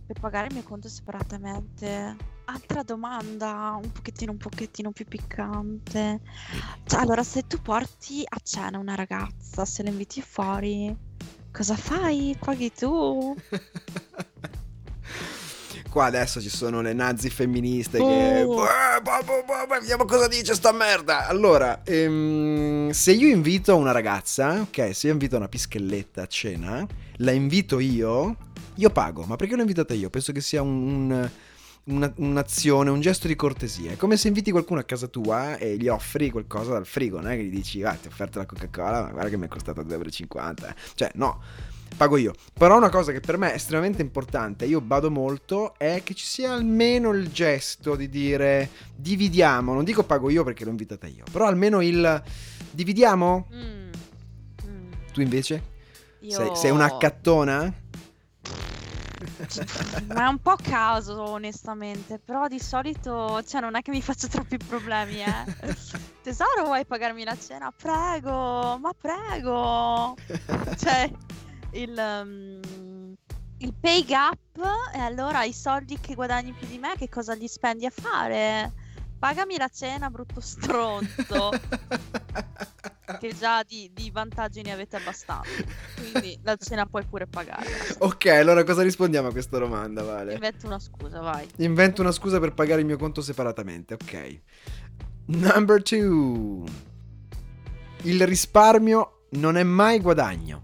per 0.08 0.20
pagare 0.20 0.48
il 0.48 0.54
mio 0.54 0.64
conto 0.64 0.88
separatamente. 0.88 2.16
Altra 2.46 2.82
domanda, 2.82 3.78
un 3.82 3.92
pochettino, 3.92 4.32
un 4.32 4.38
pochettino 4.38 4.92
più 4.92 5.06
piccante. 5.06 6.22
Cioè, 6.86 7.00
allora, 7.00 7.24
se 7.24 7.46
tu 7.46 7.62
porti 7.62 8.24
a 8.28 8.40
cena 8.42 8.80
una 8.80 8.96
ragazza, 8.96 9.66
se 9.66 9.84
la 9.84 9.90
inviti 9.90 10.22
fuori, 10.22 10.96
cosa 11.52 11.76
fai? 11.76 12.36
Paghi 12.40 12.72
tu? 12.74 13.36
Qua 15.98 16.06
adesso 16.06 16.40
ci 16.40 16.50
sono 16.50 16.82
le 16.82 16.94
nazi 16.94 17.28
femministe 17.32 17.98
che... 17.98 18.04
Oh. 18.04 18.64
"Eh, 18.66 19.02
boh, 19.02 19.12
boh, 19.26 19.44
boh, 19.44 19.66
boh, 19.66 19.80
Vediamo 19.80 20.06
cosa 20.06 20.28
dice 20.28 20.54
sta 20.54 20.72
merda. 20.72 21.26
Allora, 21.28 21.82
ehm, 21.84 22.92
se 22.92 23.14
io 23.14 23.28
invito 23.28 23.76
una 23.76 23.92
ragazza, 23.92 24.62
ok, 24.62 24.94
se 24.94 25.08
io 25.08 25.14
invito 25.14 25.38
una 25.38 25.48
pischelletta 25.48 26.22
a 26.22 26.28
cena, 26.28 26.86
la 27.16 27.32
invito 27.32 27.80
io, 27.80 28.36
io 28.76 28.90
pago. 28.92 29.24
Ma 29.24 29.38
perché 29.38 29.56
l'ho 29.56 29.62
invitata 29.62 29.96
io? 29.96 30.12
Penso 30.12 30.32
che 30.34 30.42
sia 30.42 30.62
un- 30.62 31.10
un- 31.10 31.30
una- 31.86 32.14
un'azione, 32.18 32.92
un 32.92 33.02
gesto 33.02 33.26
di 33.26 33.36
cortesia. 33.36 33.94
È 33.94 33.98
come 33.98 34.18
se 34.18 34.28
inviti 34.28 34.52
qualcuno 34.52 34.80
a 34.80 34.84
casa 34.84 35.08
tua 35.08 35.58
e 35.58 35.78
gli 35.78 35.88
offri 35.88 36.30
qualcosa 36.30 36.74
dal 36.74 36.86
frigo, 36.86 37.20
non 37.20 37.32
è 37.32 37.38
che 37.38 37.44
gli 37.46 37.50
dici, 37.56 37.82
ah, 37.82 37.94
ti 38.00 38.06
ho 38.08 38.12
offerto 38.12 38.38
la 38.38 38.46
Coca-Cola, 38.46 39.02
ma 39.02 39.10
guarda 39.10 39.30
che 39.30 39.38
mi 39.38 39.46
è 39.46 39.50
costata 39.50 39.82
2,50 39.82 40.62
euro. 40.68 40.76
Cioè, 40.94 41.10
no 41.16 41.42
pago 41.96 42.18
io. 42.18 42.34
Però 42.54 42.78
una 42.78 42.90
cosa 42.90 43.12
che 43.12 43.20
per 43.20 43.38
me 43.38 43.52
è 43.52 43.56
estremamente 43.56 44.02
importante, 44.02 44.66
io 44.66 44.82
bado 44.82 45.10
molto, 45.12 45.76
è 45.78 46.02
che 46.04 46.14
ci 46.14 46.26
sia 46.26 46.54
almeno 46.54 47.12
il 47.12 47.32
gesto 47.32 47.96
di 47.96 48.10
dire 48.10 48.70
dividiamo, 48.96 49.74
non 49.74 49.84
dico 49.84 50.04
pago 50.04 50.30
io 50.30 50.44
perché 50.44 50.64
l'ho 50.64 50.72
invitata 50.72 51.08
io, 51.08 51.24
però 51.32 51.46
almeno 51.46 51.82
il 51.82 52.24
dividiamo? 52.72 53.48
Mm. 53.54 53.90
Mm. 54.68 54.92
Tu 55.12 55.22
invece? 55.22 55.64
Io... 56.20 56.32
Sei, 56.32 56.56
sei 56.56 56.72
una 56.72 56.86
accattona? 56.86 57.86
Ma 60.08 60.26
è 60.26 60.28
un 60.28 60.40
po' 60.40 60.56
caso, 60.62 61.22
onestamente. 61.22 62.20
Però 62.20 62.48
di 62.48 62.60
solito, 62.60 63.42
cioè, 63.44 63.62
non 63.62 63.76
è 63.76 63.82
che 63.82 63.92
mi 63.92 64.02
faccio 64.02 64.28
troppi 64.28 64.58
problemi, 64.58 65.22
eh. 65.22 65.76
Tesoro, 66.22 66.66
vuoi 66.66 66.86
pagarmi 66.86 67.24
la 67.24 67.38
cena? 67.38 67.72
Prego, 67.76 68.78
ma 68.78 68.92
prego. 69.00 70.16
cioè, 70.78 71.12
il, 71.72 71.96
um, 71.98 73.16
il 73.60 73.74
pay 73.80 74.04
gap, 74.06 74.38
e 74.94 75.00
allora 75.00 75.44
i 75.44 75.54
soldi 75.54 76.00
che 76.00 76.16
guadagni 76.16 76.54
più 76.54 76.68
di 76.68 76.78
me, 76.78 76.94
che 76.98 77.10
cosa 77.10 77.34
li 77.34 77.48
spendi 77.48 77.86
a 77.86 77.92
fare? 77.92 78.74
Pagami 79.20 79.58
la 79.58 79.70
cena, 79.70 80.10
brutto 80.10 80.40
stronzo. 80.40 81.50
che 83.20 83.34
già 83.34 83.64
di, 83.64 83.90
di 83.94 84.12
vantaggi 84.12 84.62
ne 84.62 84.72
avete 84.72 84.98
abbastanza. 84.98 85.50
Quindi 85.96 86.40
la 86.44 86.56
cena 86.58 86.86
puoi 86.86 87.04
pure 87.06 87.26
pagare. 87.26 87.66
Ok, 88.00 88.26
allora 88.28 88.64
cosa 88.64 88.84
rispondiamo 88.84 89.30
a 89.30 89.32
questa 89.32 89.58
domanda, 89.58 90.04
Vale? 90.04 90.34
Invento 90.34 90.68
una 90.68 90.80
scusa, 90.80 91.20
vai. 91.20 91.48
Invento 91.58 92.02
una 92.02 92.12
scusa 92.12 92.40
per 92.40 92.54
pagare 92.54 92.82
il 92.82 92.86
mio 92.86 92.98
conto 92.98 93.22
separatamente, 93.22 93.94
ok. 93.96 94.40
Number 95.28 95.82
two. 95.82 96.66
Il 98.04 98.26
risparmio 98.26 99.26
non 99.32 99.58
è 99.58 99.64
mai 99.64 100.00
guadagno. 100.00 100.64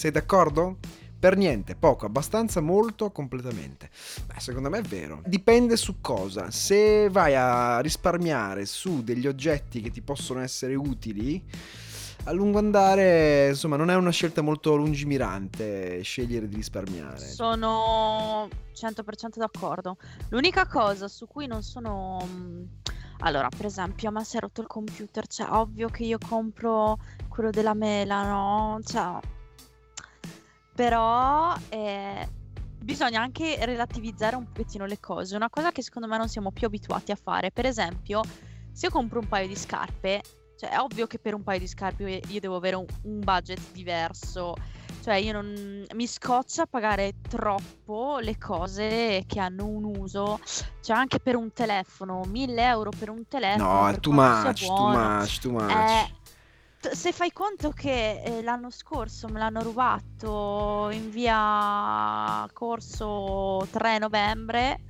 Sei 0.00 0.10
d'accordo? 0.10 0.78
Per 1.18 1.36
niente, 1.36 1.76
poco, 1.76 2.06
abbastanza, 2.06 2.62
molto, 2.62 3.10
completamente. 3.10 3.90
Beh, 4.24 4.40
secondo 4.40 4.70
me 4.70 4.78
è 4.78 4.80
vero. 4.80 5.20
Dipende 5.26 5.76
su 5.76 6.00
cosa. 6.00 6.50
Se 6.50 7.10
vai 7.10 7.34
a 7.36 7.80
risparmiare 7.80 8.64
su 8.64 9.04
degli 9.04 9.26
oggetti 9.26 9.82
che 9.82 9.90
ti 9.90 10.00
possono 10.00 10.40
essere 10.40 10.74
utili, 10.74 11.44
a 12.24 12.32
lungo 12.32 12.56
andare, 12.56 13.48
insomma, 13.48 13.76
non 13.76 13.90
è 13.90 13.94
una 13.94 14.08
scelta 14.08 14.40
molto 14.40 14.74
lungimirante 14.74 16.00
scegliere 16.00 16.48
di 16.48 16.56
risparmiare. 16.56 17.18
Sono 17.18 18.48
100% 18.72 19.36
d'accordo. 19.36 19.98
L'unica 20.30 20.66
cosa 20.66 21.08
su 21.08 21.26
cui 21.26 21.46
non 21.46 21.62
sono... 21.62 22.26
mm, 22.26 22.62
Allora, 23.18 23.50
per 23.54 23.66
esempio, 23.66 24.08
a 24.08 24.12
me 24.12 24.24
si 24.24 24.38
è 24.38 24.40
rotto 24.40 24.62
il 24.62 24.66
computer, 24.66 25.26
cioè, 25.26 25.46
ovvio 25.50 25.90
che 25.90 26.04
io 26.04 26.16
compro 26.26 26.96
quello 27.28 27.50
della 27.50 27.74
mela, 27.74 28.26
no? 28.26 28.80
Cioè... 28.82 29.38
Però 30.80 31.54
eh, 31.68 32.26
bisogna 32.82 33.20
anche 33.20 33.58
relativizzare 33.66 34.34
un 34.34 34.46
pochettino 34.46 34.86
le 34.86 34.98
cose. 34.98 35.36
Una 35.36 35.50
cosa 35.50 35.72
che 35.72 35.82
secondo 35.82 36.08
me 36.08 36.16
non 36.16 36.26
siamo 36.26 36.52
più 36.52 36.66
abituati 36.66 37.12
a 37.12 37.18
fare. 37.22 37.50
Per 37.50 37.66
esempio, 37.66 38.22
se 38.72 38.86
io 38.86 38.90
compro 38.90 39.20
un 39.20 39.28
paio 39.28 39.46
di 39.46 39.56
scarpe, 39.56 40.22
cioè 40.56 40.70
è 40.70 40.78
ovvio 40.78 41.06
che 41.06 41.18
per 41.18 41.34
un 41.34 41.42
paio 41.42 41.58
di 41.58 41.66
scarpe 41.66 42.22
io- 42.26 42.40
devo 42.40 42.56
avere 42.56 42.76
un, 42.76 42.86
un 43.02 43.18
budget 43.20 43.60
diverso. 43.72 44.54
Cioè 45.02 45.16
io 45.16 45.32
non 45.32 45.84
mi 45.92 46.06
scoccia 46.06 46.64
pagare 46.64 47.12
troppo 47.28 48.16
le 48.18 48.38
cose 48.38 49.24
che 49.26 49.38
hanno 49.38 49.66
un 49.66 49.84
uso. 49.84 50.40
Cioè 50.80 50.96
anche 50.96 51.20
per 51.20 51.36
un 51.36 51.52
telefono, 51.52 52.22
1000 52.26 52.62
euro 52.62 52.88
per 52.98 53.10
un 53.10 53.28
telefono. 53.28 53.80
No, 53.82 53.88
è 53.88 53.90
per 53.90 54.00
too 54.00 54.12
much, 54.14 54.64
too 54.64 54.88
much, 54.88 55.38
too 55.40 55.50
much. 55.52 56.10
Eh, 56.82 56.94
se 56.94 57.12
fai 57.12 57.30
conto 57.32 57.70
che 57.70 58.22
eh, 58.22 58.42
l'anno 58.42 58.70
scorso 58.70 59.28
me 59.28 59.38
l'hanno 59.38 59.62
rubato 59.62 60.88
in 60.92 61.10
via 61.10 62.48
Corso 62.52 63.66
3 63.70 63.98
novembre, 63.98 64.80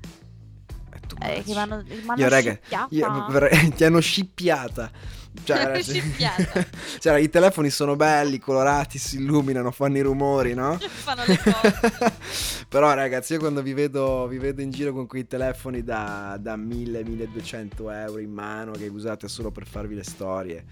eh, 1.22 1.36
much. 1.36 1.44
che 1.44 1.52
mi 1.52 1.58
hanno 1.58 1.84
Io, 2.16 2.28
raga, 2.28 2.58
io 2.90 3.10
vorrei- 3.28 3.72
ti 3.74 3.84
hanno 3.84 4.00
scippiata. 4.00 5.18
Cioè, 5.44 5.80
cioè, 6.98 7.18
i 7.18 7.28
telefoni 7.28 7.70
sono 7.70 7.96
belli, 7.96 8.38
colorati, 8.38 8.98
si 8.98 9.16
illuminano, 9.16 9.70
fanno 9.70 9.96
i 9.96 10.00
rumori, 10.00 10.54
no? 10.54 10.78
Fanno 10.78 11.22
le 11.26 11.38
cose. 11.38 12.14
Però 12.68 12.92
ragazzi, 12.94 13.34
io 13.34 13.38
quando 13.38 13.62
vi 13.62 13.72
vedo, 13.72 14.26
vi 14.26 14.38
vedo 14.38 14.60
in 14.60 14.70
giro 14.70 14.92
con 14.92 15.06
quei 15.06 15.26
telefoni 15.26 15.82
da, 15.82 16.36
da 16.38 16.56
1000-1200 16.56 17.92
euro 17.92 18.18
in 18.18 18.32
mano 18.32 18.72
che 18.72 18.86
usate 18.88 19.28
solo 19.28 19.50
per 19.50 19.66
farvi 19.66 19.94
le 19.94 20.04
storie. 20.04 20.64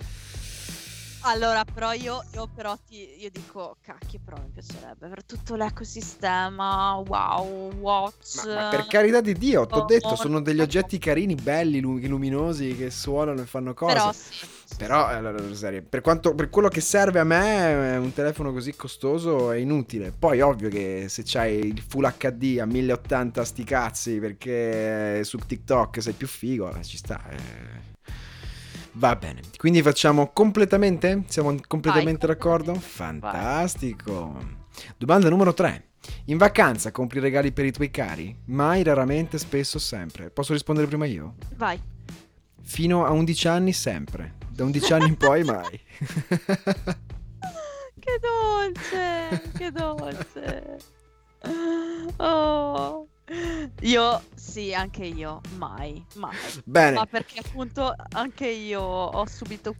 Allora, 1.23 1.65
però 1.65 1.93
io, 1.93 2.25
io 2.33 2.47
però 2.49 2.77
ti, 2.79 3.21
io 3.21 3.31
dico, 3.31 3.77
cacchio, 3.81 4.21
però 4.25 4.39
mi 4.41 4.51
piacerebbe 4.51 5.09
per 5.09 5.25
tutto 5.25 5.57
l'ecosistema, 5.57 6.95
wow, 6.97 7.73
watch. 7.73 8.25
Ma, 8.31 8.47
ma 8.51 8.65
per 8.65 8.87
carità 8.87 9.21
di 9.21 9.33
Dio, 9.37 9.69
ti 9.71 9.79
ho 9.79 9.81
Oh, 9.81 9.83
detto, 9.83 10.15
oh, 10.15 10.15
sono 10.15 10.41
degli 10.43 10.61
oggetti 10.61 10.99
carini, 10.99 11.35
belli, 11.35 11.81
lu- 11.81 11.99
luminosi, 11.99 12.75
che 12.77 12.91
suonano 12.91 13.41
e 13.43 13.47
fanno 13.47 13.73
cose. 13.75 13.95
Però 13.95 14.13
sì. 14.13 14.47
Però, 14.77 15.07
sì. 15.07 15.09
allora, 15.09 15.53
serio, 15.55 15.83
per, 15.83 16.03
quanto, 16.03 16.35
per 16.35 16.51
quello 16.51 16.69
che 16.69 16.81
serve 16.83 17.19
a 17.21 17.25
me, 17.25 17.95
eh, 17.95 17.97
un 17.97 18.13
telefono 18.13 18.53
così 18.53 18.77
costoso 18.77 19.51
è 19.51 19.57
inutile. 19.57 20.13
Poi, 20.13 20.41
ovvio 20.43 20.69
che 20.69 21.07
se 21.09 21.23
c'hai 21.25 21.59
il 21.59 21.81
Full 21.81 22.05
HD 22.17 22.59
a 22.61 22.67
1080 22.67 23.45
sti 23.45 23.65
cazzi 23.65 24.19
perché 24.21 25.25
su 25.25 25.39
TikTok 25.39 26.03
sei 26.03 26.13
più 26.15 26.27
figo, 26.29 26.73
eh, 26.77 26.85
ci 26.85 26.97
sta. 26.99 27.29
eh. 27.31 27.97
Va 28.99 29.15
bene, 29.15 29.43
quindi 29.57 29.81
facciamo 29.81 30.33
completamente? 30.33 31.23
Siamo 31.29 31.55
completamente 31.69 32.27
Vai, 32.27 32.35
d'accordo? 32.35 32.73
completamente. 32.73 33.21
Vai. 33.21 33.33
Fantastico. 33.33 34.37
Domanda 34.97 35.29
numero 35.29 35.55
3. 35.55 35.85
In 36.27 36.37
vacanza 36.37 36.91
compri 36.91 37.21
regali 37.21 37.53
per 37.53 37.65
i 37.65 37.71
tuoi 37.71 37.91
cari? 37.91 38.35
Mai, 38.47 38.83
raramente, 38.83 39.39
spesso, 39.39 39.79
sempre. 39.79 40.31
Posso 40.31 40.53
rispondere 40.53 40.89
prima 40.89 41.07
io? 41.07 41.35
Vai. 41.55 41.81
Fino 42.61 43.05
a 43.05 43.11
11 43.13 43.49
anni 43.49 43.73
sempre. 43.73 44.35
Da 44.49 44.65
11 44.65 44.93
anni 44.93 45.07
in 45.09 45.17
poi 45.17 45.45
mai. 45.45 45.81
Che 48.01 48.19
dolce, 48.21 49.51
che 49.59 49.71
dolce. 49.71 50.77
Oh. 52.17 53.07
Io 53.83 54.23
sì, 54.35 54.73
anche 54.73 55.05
io, 55.05 55.41
mai, 55.57 56.05
mai. 56.15 56.37
Bene, 56.65 56.97
Ma 56.97 57.07
perché 57.07 57.41
appunto 57.41 57.95
anche 58.13 58.47
io 58.47 58.81
ho 58.81 59.27
subito 59.27 59.75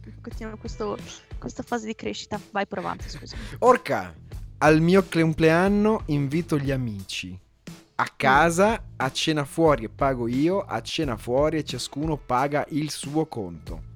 questo, 0.59 0.97
questa 1.37 1.63
fase 1.63 1.87
di 1.87 1.95
crescita. 1.95 2.39
Vai 2.51 2.67
provante, 2.67 3.09
scusa. 3.09 3.35
Orca, 3.59 4.13
al 4.59 4.81
mio 4.81 5.03
compleanno 5.09 6.03
invito 6.07 6.57
gli 6.57 6.71
amici. 6.71 7.37
A 7.95 8.13
casa, 8.15 8.81
a 8.95 9.11
cena 9.11 9.43
fuori 9.43 9.85
e 9.85 9.89
pago 9.89 10.27
io, 10.27 10.61
a 10.61 10.81
cena 10.81 11.17
fuori 11.17 11.57
e 11.57 11.65
ciascuno 11.65 12.17
paga 12.17 12.65
il 12.69 12.91
suo 12.91 13.25
conto. 13.25 13.87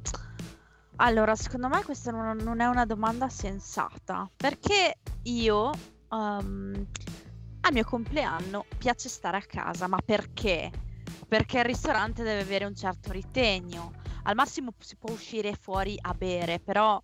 Allora, 0.97 1.35
secondo 1.35 1.69
me 1.69 1.83
questa 1.83 2.11
non, 2.11 2.59
è 2.59 2.65
una 2.65 2.85
domanda 2.85 3.29
sensata, 3.29 4.29
perché 4.35 4.99
io 5.23 5.71
ehm, 6.11 6.85
al 7.65 7.73
mio 7.73 7.83
compleanno 7.83 8.65
piace 8.77 9.09
stare 9.09 9.37
a 9.37 9.41
casa, 9.41 9.87
ma 9.87 9.97
perché? 10.03 10.71
Perché 11.27 11.59
il 11.59 11.65
ristorante 11.65 12.23
deve 12.23 12.41
avere 12.41 12.65
un 12.65 12.75
certo 12.75 13.11
ritegno. 13.11 13.93
Al 14.23 14.35
massimo 14.35 14.73
si 14.79 14.95
può 14.97 15.11
uscire 15.11 15.53
fuori 15.53 15.97
a 16.01 16.13
bere, 16.13 16.59
però 16.59 16.99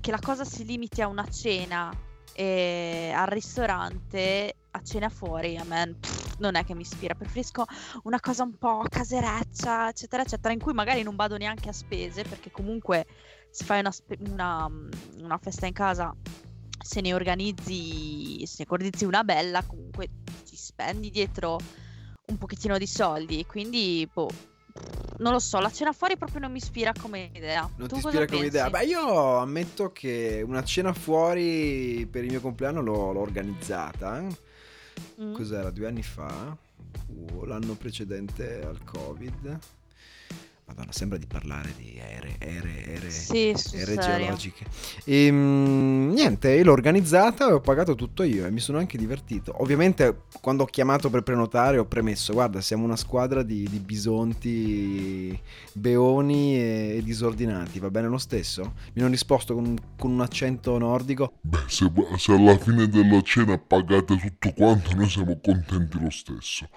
che 0.00 0.10
la 0.10 0.18
cosa 0.20 0.44
si 0.44 0.64
limiti 0.64 1.00
a 1.00 1.08
una 1.08 1.26
cena 1.28 1.90
e 2.34 3.12
al 3.14 3.26
ristorante, 3.26 4.54
a 4.70 4.82
cena 4.82 5.08
fuori, 5.08 5.56
a 5.56 5.64
me 5.64 5.96
pff, 5.98 6.36
non 6.38 6.56
è 6.56 6.64
che 6.64 6.74
mi 6.74 6.82
ispira. 6.82 7.14
Preferisco 7.14 7.64
una 8.04 8.20
cosa 8.20 8.42
un 8.42 8.56
po' 8.56 8.84
casereccia, 8.88 9.88
eccetera, 9.88 10.22
eccetera, 10.22 10.52
in 10.52 10.60
cui 10.60 10.72
magari 10.74 11.02
non 11.02 11.16
vado 11.16 11.36
neanche 11.36 11.70
a 11.70 11.72
spese, 11.72 12.22
perché 12.22 12.50
comunque 12.50 13.06
se 13.50 13.64
fai 13.64 13.80
una, 13.80 13.92
una, 14.18 14.70
una 15.20 15.38
festa 15.38 15.66
in 15.66 15.72
casa, 15.72 16.14
se 16.82 17.00
ne 17.00 17.14
organizzi, 17.14 18.44
se 18.46 18.64
ne 18.64 18.66
organizzi 18.68 19.04
una 19.04 19.24
bella, 19.24 19.62
comunque 19.62 20.08
ci 20.44 20.56
spendi 20.56 21.10
dietro 21.10 21.58
un 22.26 22.38
pochettino 22.38 22.78
di 22.78 22.86
soldi. 22.86 23.44
Quindi, 23.46 24.08
boh, 24.12 24.30
non 25.18 25.32
lo 25.32 25.38
so, 25.38 25.60
la 25.60 25.70
cena 25.70 25.92
fuori 25.92 26.16
proprio 26.16 26.40
non 26.40 26.50
mi 26.50 26.58
ispira 26.58 26.92
come 26.98 27.30
idea. 27.34 27.68
Non 27.76 27.88
tu 27.88 27.94
ti 27.94 28.06
ispira 28.06 28.26
come 28.26 28.40
pensi? 28.40 28.46
idea? 28.46 28.70
Beh, 28.70 28.84
io 28.84 29.36
ammetto 29.38 29.92
che 29.92 30.42
una 30.44 30.64
cena 30.64 30.92
fuori 30.92 32.06
per 32.10 32.24
il 32.24 32.30
mio 32.30 32.40
compleanno 32.40 32.80
l'ho, 32.80 33.12
l'ho 33.12 33.20
organizzata. 33.20 34.26
Mm? 35.20 35.32
Cos'era? 35.32 35.70
Due 35.70 35.86
anni 35.86 36.02
fa? 36.02 36.56
O 37.34 37.44
l'anno 37.44 37.74
precedente 37.74 38.62
al 38.62 38.82
Covid? 38.84 39.58
Madonna, 40.64 40.92
sembra 40.92 41.18
di 41.18 41.26
parlare 41.26 41.74
di 41.76 41.98
ere, 41.98 42.36
ere, 42.38 42.84
ere. 42.86 43.10
Sì, 43.10 43.52
ere 43.72 43.98
geologiche. 43.98 44.64
E, 45.04 45.30
mm, 45.30 46.12
niente, 46.12 46.52
io 46.52 46.64
l'ho 46.64 46.72
organizzata 46.72 47.48
e 47.48 47.52
ho 47.52 47.60
pagato 47.60 47.94
tutto 47.94 48.22
io 48.22 48.46
e 48.46 48.50
mi 48.50 48.60
sono 48.60 48.78
anche 48.78 48.96
divertito. 48.96 49.60
Ovviamente 49.60 50.22
quando 50.40 50.62
ho 50.62 50.66
chiamato 50.66 51.10
per 51.10 51.22
prenotare 51.22 51.78
ho 51.78 51.84
premesso, 51.84 52.32
guarda, 52.32 52.60
siamo 52.60 52.84
una 52.84 52.96
squadra 52.96 53.42
di, 53.42 53.68
di 53.68 53.80
bisonti, 53.80 55.38
beoni 55.74 56.54
e, 56.56 56.94
e 56.98 57.02
disordinati, 57.02 57.78
va 57.80 57.90
bene 57.90 58.08
lo 58.08 58.18
stesso? 58.18 58.74
Mi 58.94 59.02
hanno 59.02 59.10
risposto 59.10 59.54
con, 59.54 59.66
un- 59.66 59.78
con 59.98 60.12
un 60.12 60.20
accento 60.20 60.78
nordico, 60.78 61.34
Beh, 61.40 61.64
se, 61.66 61.90
se 62.16 62.32
alla 62.32 62.56
fine 62.56 62.88
della 62.88 63.20
cena 63.22 63.58
pagate 63.58 64.16
tutto 64.16 64.52
quanto, 64.52 64.94
noi 64.94 65.08
siamo 65.08 65.38
contenti 65.40 65.98
lo 66.00 66.08
stesso. 66.10 66.68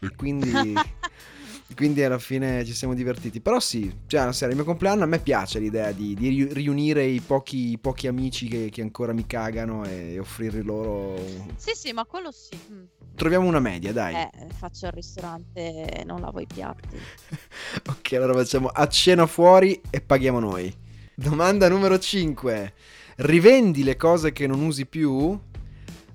e 0.00 0.10
quindi... 0.16 0.74
Quindi 1.74 2.04
alla 2.04 2.18
fine 2.18 2.64
ci 2.64 2.74
siamo 2.74 2.94
divertiti. 2.94 3.40
Però 3.40 3.58
sì, 3.58 3.92
cioè, 4.06 4.20
alla 4.20 4.32
sera, 4.32 4.50
il 4.50 4.56
mio 4.56 4.64
compleanno 4.64 5.04
a 5.04 5.06
me 5.06 5.18
piace 5.18 5.58
l'idea 5.58 5.90
di, 5.92 6.14
di 6.14 6.28
riu- 6.28 6.52
riunire 6.52 7.04
i 7.04 7.20
pochi, 7.20 7.70
i 7.72 7.78
pochi 7.78 8.06
amici 8.06 8.46
che, 8.46 8.68
che 8.70 8.82
ancora 8.82 9.12
mi 9.12 9.26
cagano 9.26 9.84
e 9.84 10.18
offrirli 10.18 10.62
loro. 10.62 11.16
Sì, 11.56 11.72
sì, 11.74 11.92
ma 11.92 12.04
quello 12.04 12.30
sì. 12.30 12.56
Mm. 12.70 12.84
Troviamo 13.14 13.46
una 13.46 13.60
media, 13.60 13.92
dai. 13.92 14.14
Eh, 14.14 14.30
faccio 14.56 14.86
il 14.86 14.92
ristorante, 14.92 16.02
non 16.04 16.20
lavo 16.20 16.40
i 16.40 16.46
piatti. 16.46 16.98
Ok, 17.86 18.12
allora 18.12 18.34
facciamo 18.34 18.68
a 18.68 18.86
cena 18.88 19.26
fuori 19.26 19.80
e 19.90 20.00
paghiamo 20.00 20.38
noi. 20.38 20.72
Domanda 21.14 21.68
numero 21.68 21.98
5. 21.98 22.72
Rivendi 23.16 23.84
le 23.84 23.96
cose 23.96 24.32
che 24.32 24.46
non 24.46 24.60
usi 24.60 24.86
più? 24.86 25.38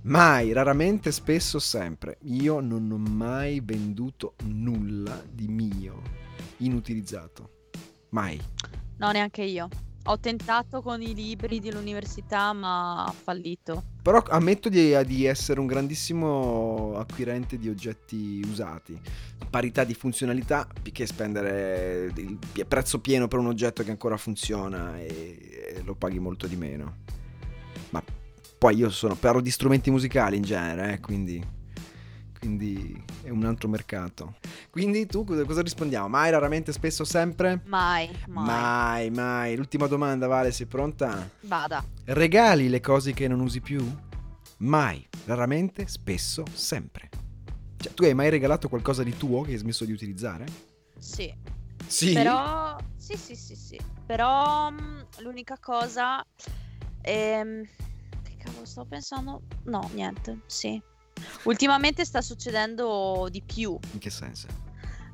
Mai, 0.09 0.53
raramente, 0.53 1.11
spesso, 1.11 1.59
sempre. 1.59 2.17
Io 2.23 2.61
non 2.61 2.89
ho 2.91 2.97
mai 2.97 3.61
venduto 3.63 4.33
nulla 4.45 5.23
di 5.31 5.47
mio 5.47 6.01
inutilizzato. 6.57 7.67
Mai. 8.09 8.41
No, 8.97 9.11
neanche 9.11 9.43
io. 9.43 9.67
Ho 10.05 10.19
tentato 10.19 10.81
con 10.81 11.03
i 11.03 11.13
libri 11.13 11.59
dell'università, 11.59 12.53
ma 12.53 13.05
ha 13.05 13.11
fallito. 13.11 13.83
Però 14.01 14.23
ammetto 14.29 14.67
di, 14.67 14.97
di 15.05 15.25
essere 15.25 15.59
un 15.59 15.67
grandissimo 15.67 16.95
acquirente 16.97 17.59
di 17.59 17.69
oggetti 17.69 18.41
usati. 18.43 18.99
Parità 19.47 19.83
di 19.83 19.93
funzionalità, 19.93 20.67
che 20.91 21.05
spendere 21.05 22.11
il 22.15 22.65
prezzo 22.67 22.99
pieno 22.99 23.27
per 23.27 23.37
un 23.37 23.45
oggetto 23.45 23.83
che 23.83 23.91
ancora 23.91 24.17
funziona 24.17 24.97
e, 24.99 25.75
e 25.75 25.81
lo 25.83 25.93
paghi 25.93 26.17
molto 26.17 26.47
di 26.47 26.55
meno. 26.55 27.17
Poi 28.59 28.75
io 28.75 28.89
sono, 28.89 29.15
parlo 29.15 29.39
di 29.39 29.49
strumenti 29.49 29.89
musicali 29.89 30.35
in 30.35 30.43
genere, 30.43 30.93
eh, 30.93 30.99
quindi 30.99 31.57
quindi 32.39 33.03
è 33.23 33.29
un 33.29 33.43
altro 33.45 33.67
mercato. 33.67 34.35
Quindi 34.69 35.05
tu 35.05 35.25
cosa 35.25 35.61
rispondiamo? 35.61 36.07
Mai, 36.07 36.31
raramente, 36.31 36.71
spesso, 36.71 37.03
sempre? 37.03 37.61
Mai, 37.65 38.09
mai. 38.27 38.45
Mai, 38.45 39.09
mai. 39.11 39.55
L'ultima 39.57 39.87
domanda, 39.87 40.27
Vale, 40.27 40.51
sei 40.51 40.65
pronta? 40.65 41.29
Vada. 41.41 41.83
Regali 42.05 42.69
le 42.69 42.79
cose 42.79 43.13
che 43.13 43.27
non 43.27 43.41
usi 43.41 43.59
più? 43.59 43.85
Mai, 44.59 45.05
raramente, 45.25 45.87
spesso, 45.87 46.45
sempre. 46.53 47.09
Cioè, 47.77 47.93
tu 47.93 48.03
hai 48.03 48.13
mai 48.13 48.29
regalato 48.29 48.69
qualcosa 48.69 49.03
di 49.03 49.15
tuo 49.17 49.41
che 49.41 49.51
hai 49.51 49.57
smesso 49.57 49.83
di 49.83 49.91
utilizzare? 49.91 50.45
Sì. 50.97 51.33
Sì. 51.85 52.13
Però, 52.13 52.77
sì, 52.97 53.15
sì, 53.17 53.35
sì, 53.35 53.55
sì. 53.55 53.79
Però 54.05 54.69
mh, 54.69 55.07
l'unica 55.19 55.57
cosa... 55.59 56.25
ehm, 57.01 57.63
cavolo, 58.59 58.65
stavo 58.65 58.87
pensando... 58.87 59.41
No, 59.63 59.89
niente, 59.93 60.41
sì. 60.45 60.81
Ultimamente 61.43 62.05
sta 62.05 62.21
succedendo 62.21 63.27
di 63.29 63.41
più. 63.41 63.77
In 63.93 63.99
che 63.99 64.09
senso? 64.09 64.47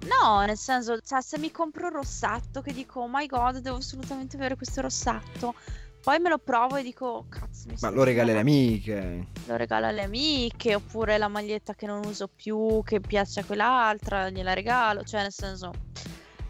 No, 0.08 0.44
nel 0.46 0.58
senso, 0.58 1.00
cioè, 1.02 1.22
se 1.22 1.38
mi 1.40 1.52
compro 1.52 1.88
un 1.88 1.94
rossetto 1.94 2.62
che 2.62 2.74
dico, 2.74 3.02
oh 3.02 3.08
my 3.10 3.26
god, 3.26 3.58
devo 3.58 3.78
assolutamente 3.78 4.36
avere 4.36 4.56
questo 4.56 4.82
rossetto. 4.82 5.56
Poi 6.02 6.20
me 6.20 6.30
lo 6.30 6.38
provo 6.38 6.76
e 6.76 6.84
dico, 6.84 7.26
cazzo, 7.30 7.68
mi 7.68 7.76
Ma 7.80 7.90
lo 7.90 8.04
regali 8.04 8.30
alle 8.30 8.40
amiche. 8.40 9.28
Lo 9.48 9.56
regalo 9.56 9.88
alle 9.88 10.04
amiche, 10.04 10.76
oppure 10.76 11.18
la 11.18 11.28
maglietta 11.28 11.74
che 11.74 11.88
non 11.88 12.06
uso 12.06 12.28
più, 12.28 12.84
che 12.84 13.00
piace 13.00 13.40
a 13.40 13.46
quell'altra, 13.46 14.30
gliela 14.30 14.54
regalo. 14.54 15.04
Cioè, 15.04 15.22
nel 15.22 15.34
senso... 15.34 15.72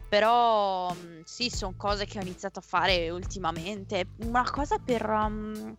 Però 0.07 0.93
mh, 0.93 1.23
sì, 1.23 1.49
sono 1.49 1.73
cose 1.75 2.05
che 2.05 2.19
ho 2.19 2.21
iniziato 2.21 2.59
a 2.59 2.61
fare 2.61 3.09
ultimamente. 3.09 4.07
Una 4.23 4.49
cosa 4.49 4.77
per... 4.77 5.09
um, 5.09 5.75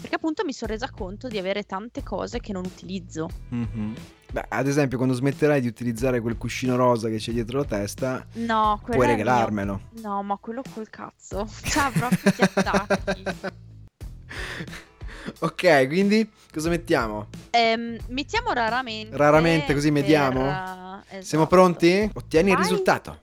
perché 0.00 0.16
appunto 0.16 0.44
mi 0.44 0.52
sono 0.52 0.72
resa 0.72 0.90
conto 0.90 1.28
di 1.28 1.38
avere 1.38 1.64
tante 1.64 2.02
cose 2.02 2.40
che 2.40 2.52
non 2.52 2.64
utilizzo. 2.64 3.28
Mhm. 3.48 3.94
Beh, 4.32 4.44
ad 4.48 4.68
esempio, 4.68 4.96
quando 4.96 5.14
smetterai 5.14 5.60
di 5.60 5.66
utilizzare 5.66 6.20
quel 6.20 6.36
cuscino 6.36 6.76
rosa 6.76 7.08
che 7.08 7.16
c'è 7.16 7.32
dietro 7.32 7.58
la 7.58 7.64
testa, 7.64 8.24
No, 8.34 8.78
quello 8.80 8.94
puoi 8.94 9.06
è 9.06 9.08
mio. 9.08 9.16
regalarmelo. 9.16 9.80
No, 10.02 10.22
ma 10.22 10.36
quello 10.36 10.62
col 10.72 10.88
cazzo. 10.88 11.48
Cioè, 11.64 11.90
proprio 11.90 12.30
ti 12.32 12.42
attacchi. 12.42 13.24
ok, 15.40 15.86
quindi 15.88 16.30
cosa 16.52 16.68
mettiamo? 16.68 17.26
Ehm, 17.50 17.96
mettiamo 18.08 18.52
raramente. 18.52 19.16
Raramente, 19.16 19.74
così 19.74 19.90
per, 19.90 20.00
mediamo? 20.02 20.48
eh, 20.48 20.52
Siamo 20.52 21.18
esatto. 21.18 21.46
pronti? 21.46 22.10
Ottieni 22.14 22.50
il 22.50 22.56
Vai. 22.56 22.68
risultato. 22.68 23.22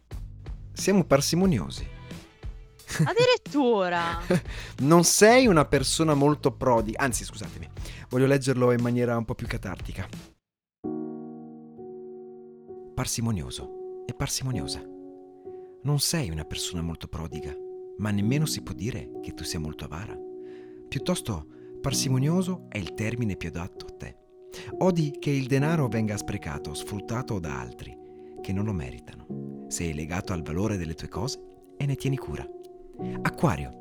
Siamo 0.74 1.06
parsimoniosi. 1.06 1.88
Addirittura. 3.04 4.20
Non 4.80 5.04
sei 5.04 5.48
una 5.48 5.66
persona 5.66 6.14
molto 6.14 6.52
prodiga. 6.52 7.02
Anzi, 7.02 7.24
scusatemi, 7.24 7.68
voglio 8.10 8.28
leggerlo 8.28 8.72
in 8.72 8.82
maniera 8.82 9.18
un 9.18 9.26
po' 9.26 9.36
più 9.36 9.48
catartica. 9.48 10.08
Parsimonioso 12.94 14.04
e 14.08 14.14
parsimoniosa. 14.14 14.82
Non 15.84 16.00
sei 16.00 16.30
una 16.30 16.46
persona 16.46 16.82
molto 16.82 17.08
prodiga, 17.08 17.54
ma 17.98 18.10
nemmeno 18.12 18.46
si 18.46 18.62
può 18.62 18.74
dire 18.74 19.20
che 19.22 19.34
tu 19.34 19.44
sia 19.44 19.60
molto 19.60 19.86
avara. 19.86 20.18
Piuttosto, 20.88 21.46
parsimonioso 21.82 22.66
è 22.70 22.78
il 22.78 22.94
termine 22.94 23.36
più 23.36 23.50
adatto 23.50 23.86
a 23.86 23.96
te. 23.98 24.18
Odi 24.80 25.18
che 25.20 25.30
il 25.30 25.46
denaro 25.46 25.88
venga 25.88 26.18
sprecato, 26.18 26.74
sfruttato 26.74 27.38
da 27.40 27.60
altri 27.60 27.96
che 28.42 28.54
non 28.54 28.66
lo 28.66 28.74
meritano. 28.74 29.66
Sei 29.68 29.94
legato 29.94 30.34
al 30.34 30.42
valore 30.42 30.78
delle 30.78 30.94
tue 30.94 31.10
cose 31.10 31.40
e 31.78 31.86
ne 31.86 31.96
tieni 31.96 32.18
cura. 32.18 32.48
Acquario. 33.22 33.74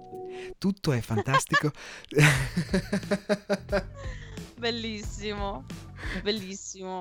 Tutto 0.59 0.93
è 0.93 1.01
fantastico. 1.01 1.71
Bellissimo. 4.59 5.65
Bellissimo. 6.23 7.01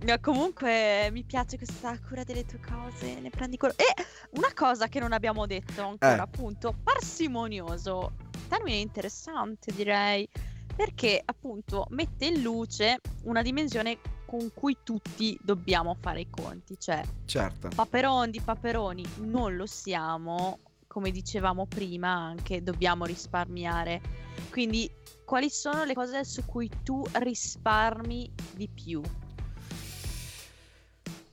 No, 0.00 0.18
comunque 0.20 1.08
mi 1.12 1.24
piace 1.24 1.56
questa 1.56 1.98
cura 2.00 2.24
delle 2.24 2.44
tue 2.44 2.60
cose, 2.60 3.18
ne 3.20 3.30
prendi 3.30 3.56
cura. 3.56 3.72
E 3.76 3.84
una 4.32 4.52
cosa 4.54 4.88
che 4.88 5.00
non 5.00 5.12
abbiamo 5.12 5.46
detto 5.46 5.82
ancora, 5.82 6.16
Eh. 6.16 6.20
appunto, 6.20 6.74
parsimonioso. 6.82 8.12
Termine 8.48 8.76
interessante, 8.76 9.72
direi, 9.72 10.28
perché 10.76 11.22
appunto 11.24 11.86
mette 11.90 12.26
in 12.26 12.42
luce 12.42 13.00
una 13.22 13.40
dimensione 13.40 13.98
con 14.26 14.50
cui 14.52 14.76
tutti 14.82 15.38
dobbiamo 15.40 15.96
fare 15.98 16.20
i 16.20 16.28
conti, 16.28 16.76
cioè 16.78 17.00
certo. 17.24 17.68
Paperon 17.74 18.30
di 18.30 18.40
Paperoni 18.40 19.04
non 19.20 19.56
lo 19.56 19.64
siamo, 19.66 20.58
come 20.94 21.10
dicevamo 21.10 21.66
prima, 21.66 22.08
anche 22.10 22.62
dobbiamo 22.62 23.04
risparmiare. 23.04 24.00
Quindi, 24.48 24.88
quali 25.24 25.50
sono 25.50 25.82
le 25.82 25.92
cose 25.92 26.24
su 26.24 26.44
cui 26.44 26.70
tu 26.84 27.04
risparmi 27.14 28.30
di 28.54 28.68
più? 28.68 29.02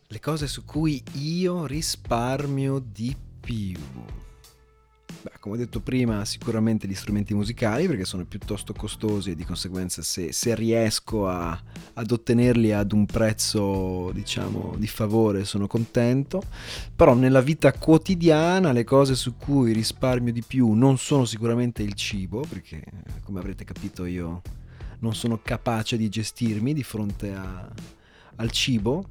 Le 0.08 0.20
cose 0.20 0.48
su 0.48 0.66
cui 0.66 1.04
io 1.14 1.68
risparmio 1.68 2.80
di 2.80 3.16
più. 3.40 3.78
Beh, 5.24 5.34
come 5.40 5.54
ho 5.54 5.58
detto 5.60 5.82
prima, 5.82 6.26
sicuramente 6.26 6.88
gli 6.88 6.96
strumenti 6.96 7.36
musicali 7.36 7.86
perché 7.86 8.06
sono 8.06 8.26
piuttosto 8.26 8.74
costosi 8.74 9.30
e 9.32 9.36
di 9.36 9.46
conseguenza 9.46 10.02
se, 10.02 10.32
se 10.32 10.56
riesco 10.56 11.28
a- 11.28 11.62
ad 11.94 12.10
ottenerli 12.12 12.72
ad 12.72 12.92
un 12.92 13.06
prezzo, 13.06 14.10
diciamo, 14.14 14.74
di 14.80 14.88
favore 14.88 15.46
sono 15.46 15.68
contento. 15.68 16.42
Però 16.96 17.14
nella 17.14 17.42
vita 17.42 17.72
quotidiana 17.72 18.72
le 18.72 18.84
cose 18.84 19.14
su 19.14 19.36
cui 19.38 19.74
risparmio 19.74 20.34
di 20.34 20.42
più 20.42 20.72
non 20.74 20.98
sono 20.98 21.26
sicuramente 21.26 21.84
il 21.84 21.94
cibo, 21.94 22.44
perché 22.50 22.78
eh, 22.78 23.22
come 23.24 23.38
avrete 23.40 23.64
capito 23.64 24.06
io 24.06 24.42
non 25.00 25.14
sono 25.14 25.40
capace 25.44 25.98
di 25.98 26.10
gestirmi 26.10 26.74
di 26.74 26.84
fronte 26.84 27.32
a- 27.32 27.70
al 28.38 28.50
cibo. 28.50 29.06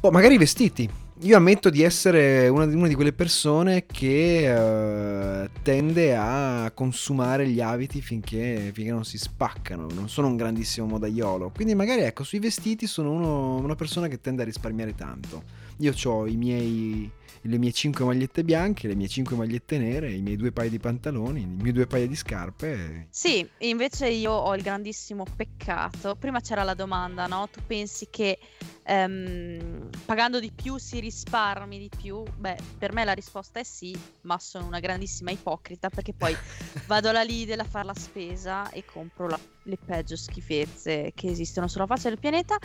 Oh, 0.00 0.10
magari 0.10 0.34
i 0.34 0.38
vestiti. 0.38 0.90
Io 1.22 1.36
ammetto 1.36 1.70
di 1.70 1.82
essere 1.82 2.48
una 2.48 2.66
di, 2.66 2.74
una 2.74 2.88
di 2.88 2.96
quelle 2.96 3.12
persone 3.12 3.86
che 3.86 5.42
eh, 5.44 5.48
tende 5.62 6.16
a 6.16 6.72
consumare 6.74 7.46
gli 7.46 7.60
abiti 7.60 8.00
finché, 8.00 8.72
finché 8.74 8.90
non 8.90 9.04
si 9.04 9.18
spaccano. 9.18 9.86
Non 9.94 10.08
sono 10.08 10.26
un 10.26 10.34
grandissimo 10.34 10.88
modaiolo. 10.88 11.52
Quindi 11.54 11.76
magari 11.76 12.00
ecco, 12.00 12.24
sui 12.24 12.40
vestiti 12.40 12.88
sono 12.88 13.12
uno- 13.12 13.54
una 13.54 13.76
persona 13.76 14.08
che 14.08 14.20
tende 14.20 14.42
a 14.42 14.44
risparmiare 14.44 14.96
tanto. 14.96 15.44
Io 15.76 15.94
ho 16.06 16.24
miei, 16.24 17.08
le 17.42 17.58
mie 17.58 17.70
5 17.70 18.04
magliette 18.04 18.42
bianche, 18.42 18.88
le 18.88 18.96
mie 18.96 19.06
5 19.06 19.36
magliette 19.36 19.78
nere, 19.78 20.12
i 20.12 20.22
miei 20.22 20.36
due 20.36 20.50
paia 20.50 20.70
di 20.70 20.80
pantaloni, 20.80 21.42
i 21.42 21.46
miei 21.46 21.72
due 21.72 21.86
paia 21.86 22.08
di 22.08 22.16
scarpe. 22.16 23.06
Sì, 23.10 23.48
invece 23.58 24.08
io 24.08 24.32
ho 24.32 24.56
il 24.56 24.62
grandissimo 24.62 25.24
peccato. 25.36 26.16
Prima 26.16 26.40
c'era 26.40 26.64
la 26.64 26.74
domanda, 26.74 27.28
no? 27.28 27.48
Tu 27.48 27.60
pensi 27.64 28.08
che 28.10 28.38
ehm, 28.84 29.88
pagando 30.04 30.40
di 30.40 30.50
più 30.50 30.78
si 30.78 31.00
risparmi 31.00 31.78
di 31.78 31.90
più? 31.94 32.22
Beh, 32.36 32.56
per 32.78 32.92
me 32.92 33.04
la 33.04 33.12
risposta 33.12 33.60
è 33.60 33.64
sì, 33.64 33.96
ma 34.22 34.38
sono 34.38 34.66
una 34.66 34.80
grandissima 34.80 35.30
ipocrita 35.30 35.88
perché 35.88 36.12
poi 36.12 36.34
vado 36.86 37.08
alla 37.08 37.22
Lidl 37.22 37.60
a 37.60 37.64
fare 37.64 37.86
la 37.86 37.94
spesa 37.94 38.70
e 38.70 38.84
compro 38.84 39.28
la- 39.28 39.40
le 39.64 39.78
peggio 39.84 40.16
schifezze 40.16 41.12
che 41.14 41.28
esistono 41.28 41.68
sulla 41.68 41.86
faccia 41.86 42.08
del 42.08 42.18
pianeta 42.18 42.56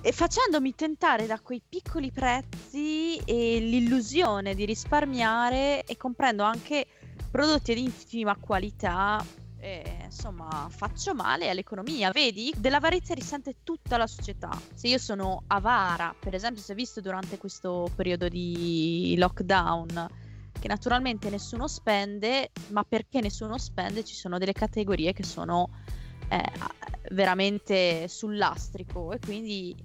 e 0.00 0.12
facendomi 0.12 0.74
tentare 0.74 1.26
da 1.26 1.40
quei 1.40 1.60
piccoli 1.66 2.10
prezzi 2.12 3.16
e 3.18 3.58
l'illusione 3.58 4.54
di 4.54 4.64
risparmiare 4.64 5.84
e 5.84 5.96
comprendo 5.96 6.44
anche 6.44 6.86
prodotti 7.30 7.74
di 7.74 7.82
infima 7.82 8.36
qualità, 8.36 9.24
eh, 9.68 10.04
insomma, 10.04 10.68
faccio 10.70 11.14
male 11.14 11.48
all'economia. 11.48 12.10
Vedi, 12.10 12.52
dell'avarizia 12.56 13.14
risente 13.14 13.56
tutta 13.62 13.96
la 13.96 14.06
società. 14.06 14.50
Se 14.74 14.88
io 14.88 14.98
sono 14.98 15.42
avara, 15.48 16.14
per 16.18 16.34
esempio, 16.34 16.62
si 16.62 16.72
è 16.72 16.74
visto 16.74 17.00
durante 17.00 17.38
questo 17.38 17.90
periodo 17.94 18.28
di 18.28 19.14
lockdown 19.18 20.08
che 20.58 20.68
naturalmente 20.68 21.30
nessuno 21.30 21.68
spende, 21.68 22.50
ma 22.68 22.82
perché 22.82 23.20
nessuno 23.20 23.58
spende 23.58 24.04
ci 24.04 24.14
sono 24.14 24.38
delle 24.38 24.52
categorie 24.52 25.12
che 25.12 25.22
sono 25.22 25.70
eh, 26.28 26.42
veramente 27.12 28.08
sul 28.08 28.36
lastrico 28.36 29.12
e 29.12 29.18
quindi 29.20 29.76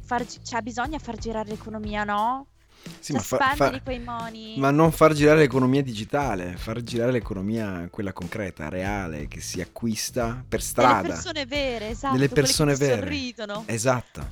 far 0.00 0.26
cioè, 0.26 0.60
bisogna 0.60 0.98
far 0.98 1.16
girare 1.16 1.48
l'economia, 1.48 2.04
no? 2.04 2.46
Sì, 2.98 3.12
ma, 3.12 3.20
fa- 3.20 3.54
fa- 3.54 3.80
ma 4.56 4.70
non 4.70 4.92
far 4.92 5.12
girare 5.14 5.40
l'economia 5.40 5.82
digitale, 5.82 6.56
far 6.56 6.82
girare 6.82 7.12
l'economia 7.12 7.88
quella 7.90 8.12
concreta, 8.12 8.68
reale, 8.68 9.26
che 9.28 9.40
si 9.40 9.60
acquista 9.60 10.26
per 10.46 10.58
Delle 10.58 10.62
strada. 10.62 11.08
persone 11.08 11.46
vere, 11.46 11.88
esatto. 11.90 12.14
Delle 12.14 12.28
persone 12.28 12.72
che 12.72 12.78
vere. 12.78 13.00
sorridono. 13.02 13.62
Esatto. 13.66 14.28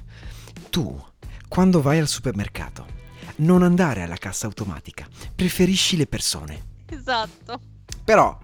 Tu, 0.71 1.03
quando 1.49 1.81
vai 1.81 1.99
al 1.99 2.09
supermercato, 2.09 2.87
non 3.37 3.63
andare 3.63 4.03
alla 4.03 4.17
cassa 4.17 4.47
automatica, 4.47 5.07
preferisci 5.35 5.97
le 5.97 6.07
persone. 6.07 6.65
Esatto. 6.87 7.61
Però 8.05 8.39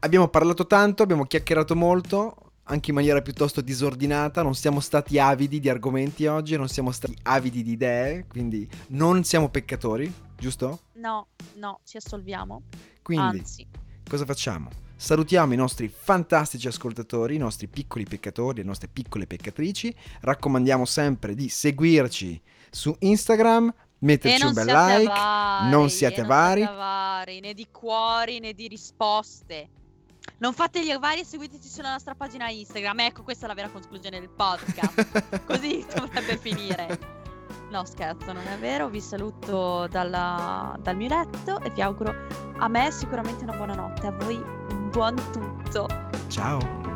abbiamo 0.00 0.28
parlato 0.28 0.66
tanto, 0.66 1.02
abbiamo 1.02 1.24
chiacchierato 1.24 1.74
molto, 1.74 2.47
anche 2.70 2.90
in 2.90 2.96
maniera 2.96 3.22
piuttosto 3.22 3.60
disordinata, 3.60 4.42
non 4.42 4.54
siamo 4.54 4.80
stati 4.80 5.18
avidi 5.18 5.58
di 5.58 5.68
argomenti 5.68 6.26
oggi, 6.26 6.56
non 6.56 6.68
siamo 6.68 6.90
stati 6.90 7.16
avidi 7.22 7.62
di 7.62 7.72
idee, 7.72 8.26
quindi 8.26 8.68
non 8.88 9.24
siamo 9.24 9.48
peccatori, 9.48 10.12
giusto? 10.36 10.80
No, 10.94 11.28
no, 11.56 11.80
ci 11.84 11.96
assolviamo. 11.96 12.62
Quindi 13.02 13.38
Anzi, 13.38 13.66
cosa 14.08 14.26
facciamo? 14.26 14.68
Salutiamo 14.96 15.54
i 15.54 15.56
nostri 15.56 15.88
fantastici 15.88 16.66
ascoltatori, 16.66 17.36
i 17.36 17.38
nostri 17.38 17.68
piccoli 17.68 18.04
peccatori, 18.04 18.58
le 18.58 18.64
nostre 18.64 18.88
piccole 18.88 19.26
peccatrici. 19.26 19.94
Raccomandiamo 20.20 20.84
sempre 20.84 21.34
di 21.34 21.48
seguirci 21.48 22.40
su 22.68 22.94
Instagram, 22.98 23.72
metterci 24.00 24.44
un 24.44 24.52
bel 24.52 24.66
like. 24.66 25.10
avari, 25.10 25.70
non 25.70 25.88
siate 25.88 26.16
e 26.16 26.22
non 26.22 26.30
avari. 26.30 26.60
siate 26.60 26.74
avari, 26.74 27.40
né 27.40 27.54
di 27.54 27.68
cuori 27.70 28.40
né 28.40 28.52
di 28.52 28.68
risposte. 28.68 29.68
Non 30.40 30.52
fate 30.52 30.84
gli 30.84 30.90
avari 30.90 31.20
e 31.20 31.24
seguiteci 31.24 31.68
sulla 31.68 31.90
nostra 31.90 32.14
pagina 32.14 32.48
Instagram. 32.48 33.00
Ecco, 33.00 33.22
questa 33.22 33.46
è 33.46 33.48
la 33.48 33.54
vera 33.54 33.68
conclusione 33.70 34.20
del 34.20 34.28
podcast. 34.28 35.42
Così 35.44 35.84
dovrebbe 35.94 36.36
finire. 36.36 37.16
No, 37.70 37.84
scherzo, 37.84 38.32
non 38.32 38.46
è 38.46 38.56
vero. 38.58 38.88
Vi 38.88 39.00
saluto 39.00 39.86
dalla- 39.88 40.76
dal 40.80 40.96
mio 40.96 41.08
letto 41.08 41.60
e 41.60 41.70
vi 41.70 41.82
auguro 41.82 42.14
a 42.58 42.68
me 42.68 42.90
sicuramente 42.92 43.42
una 43.44 43.56
buona 43.56 43.74
notte. 43.74 44.06
A 44.06 44.12
voi 44.12 44.36
un 44.36 44.90
buon 44.90 45.16
tutto. 45.32 45.86
Ciao. 46.28 46.87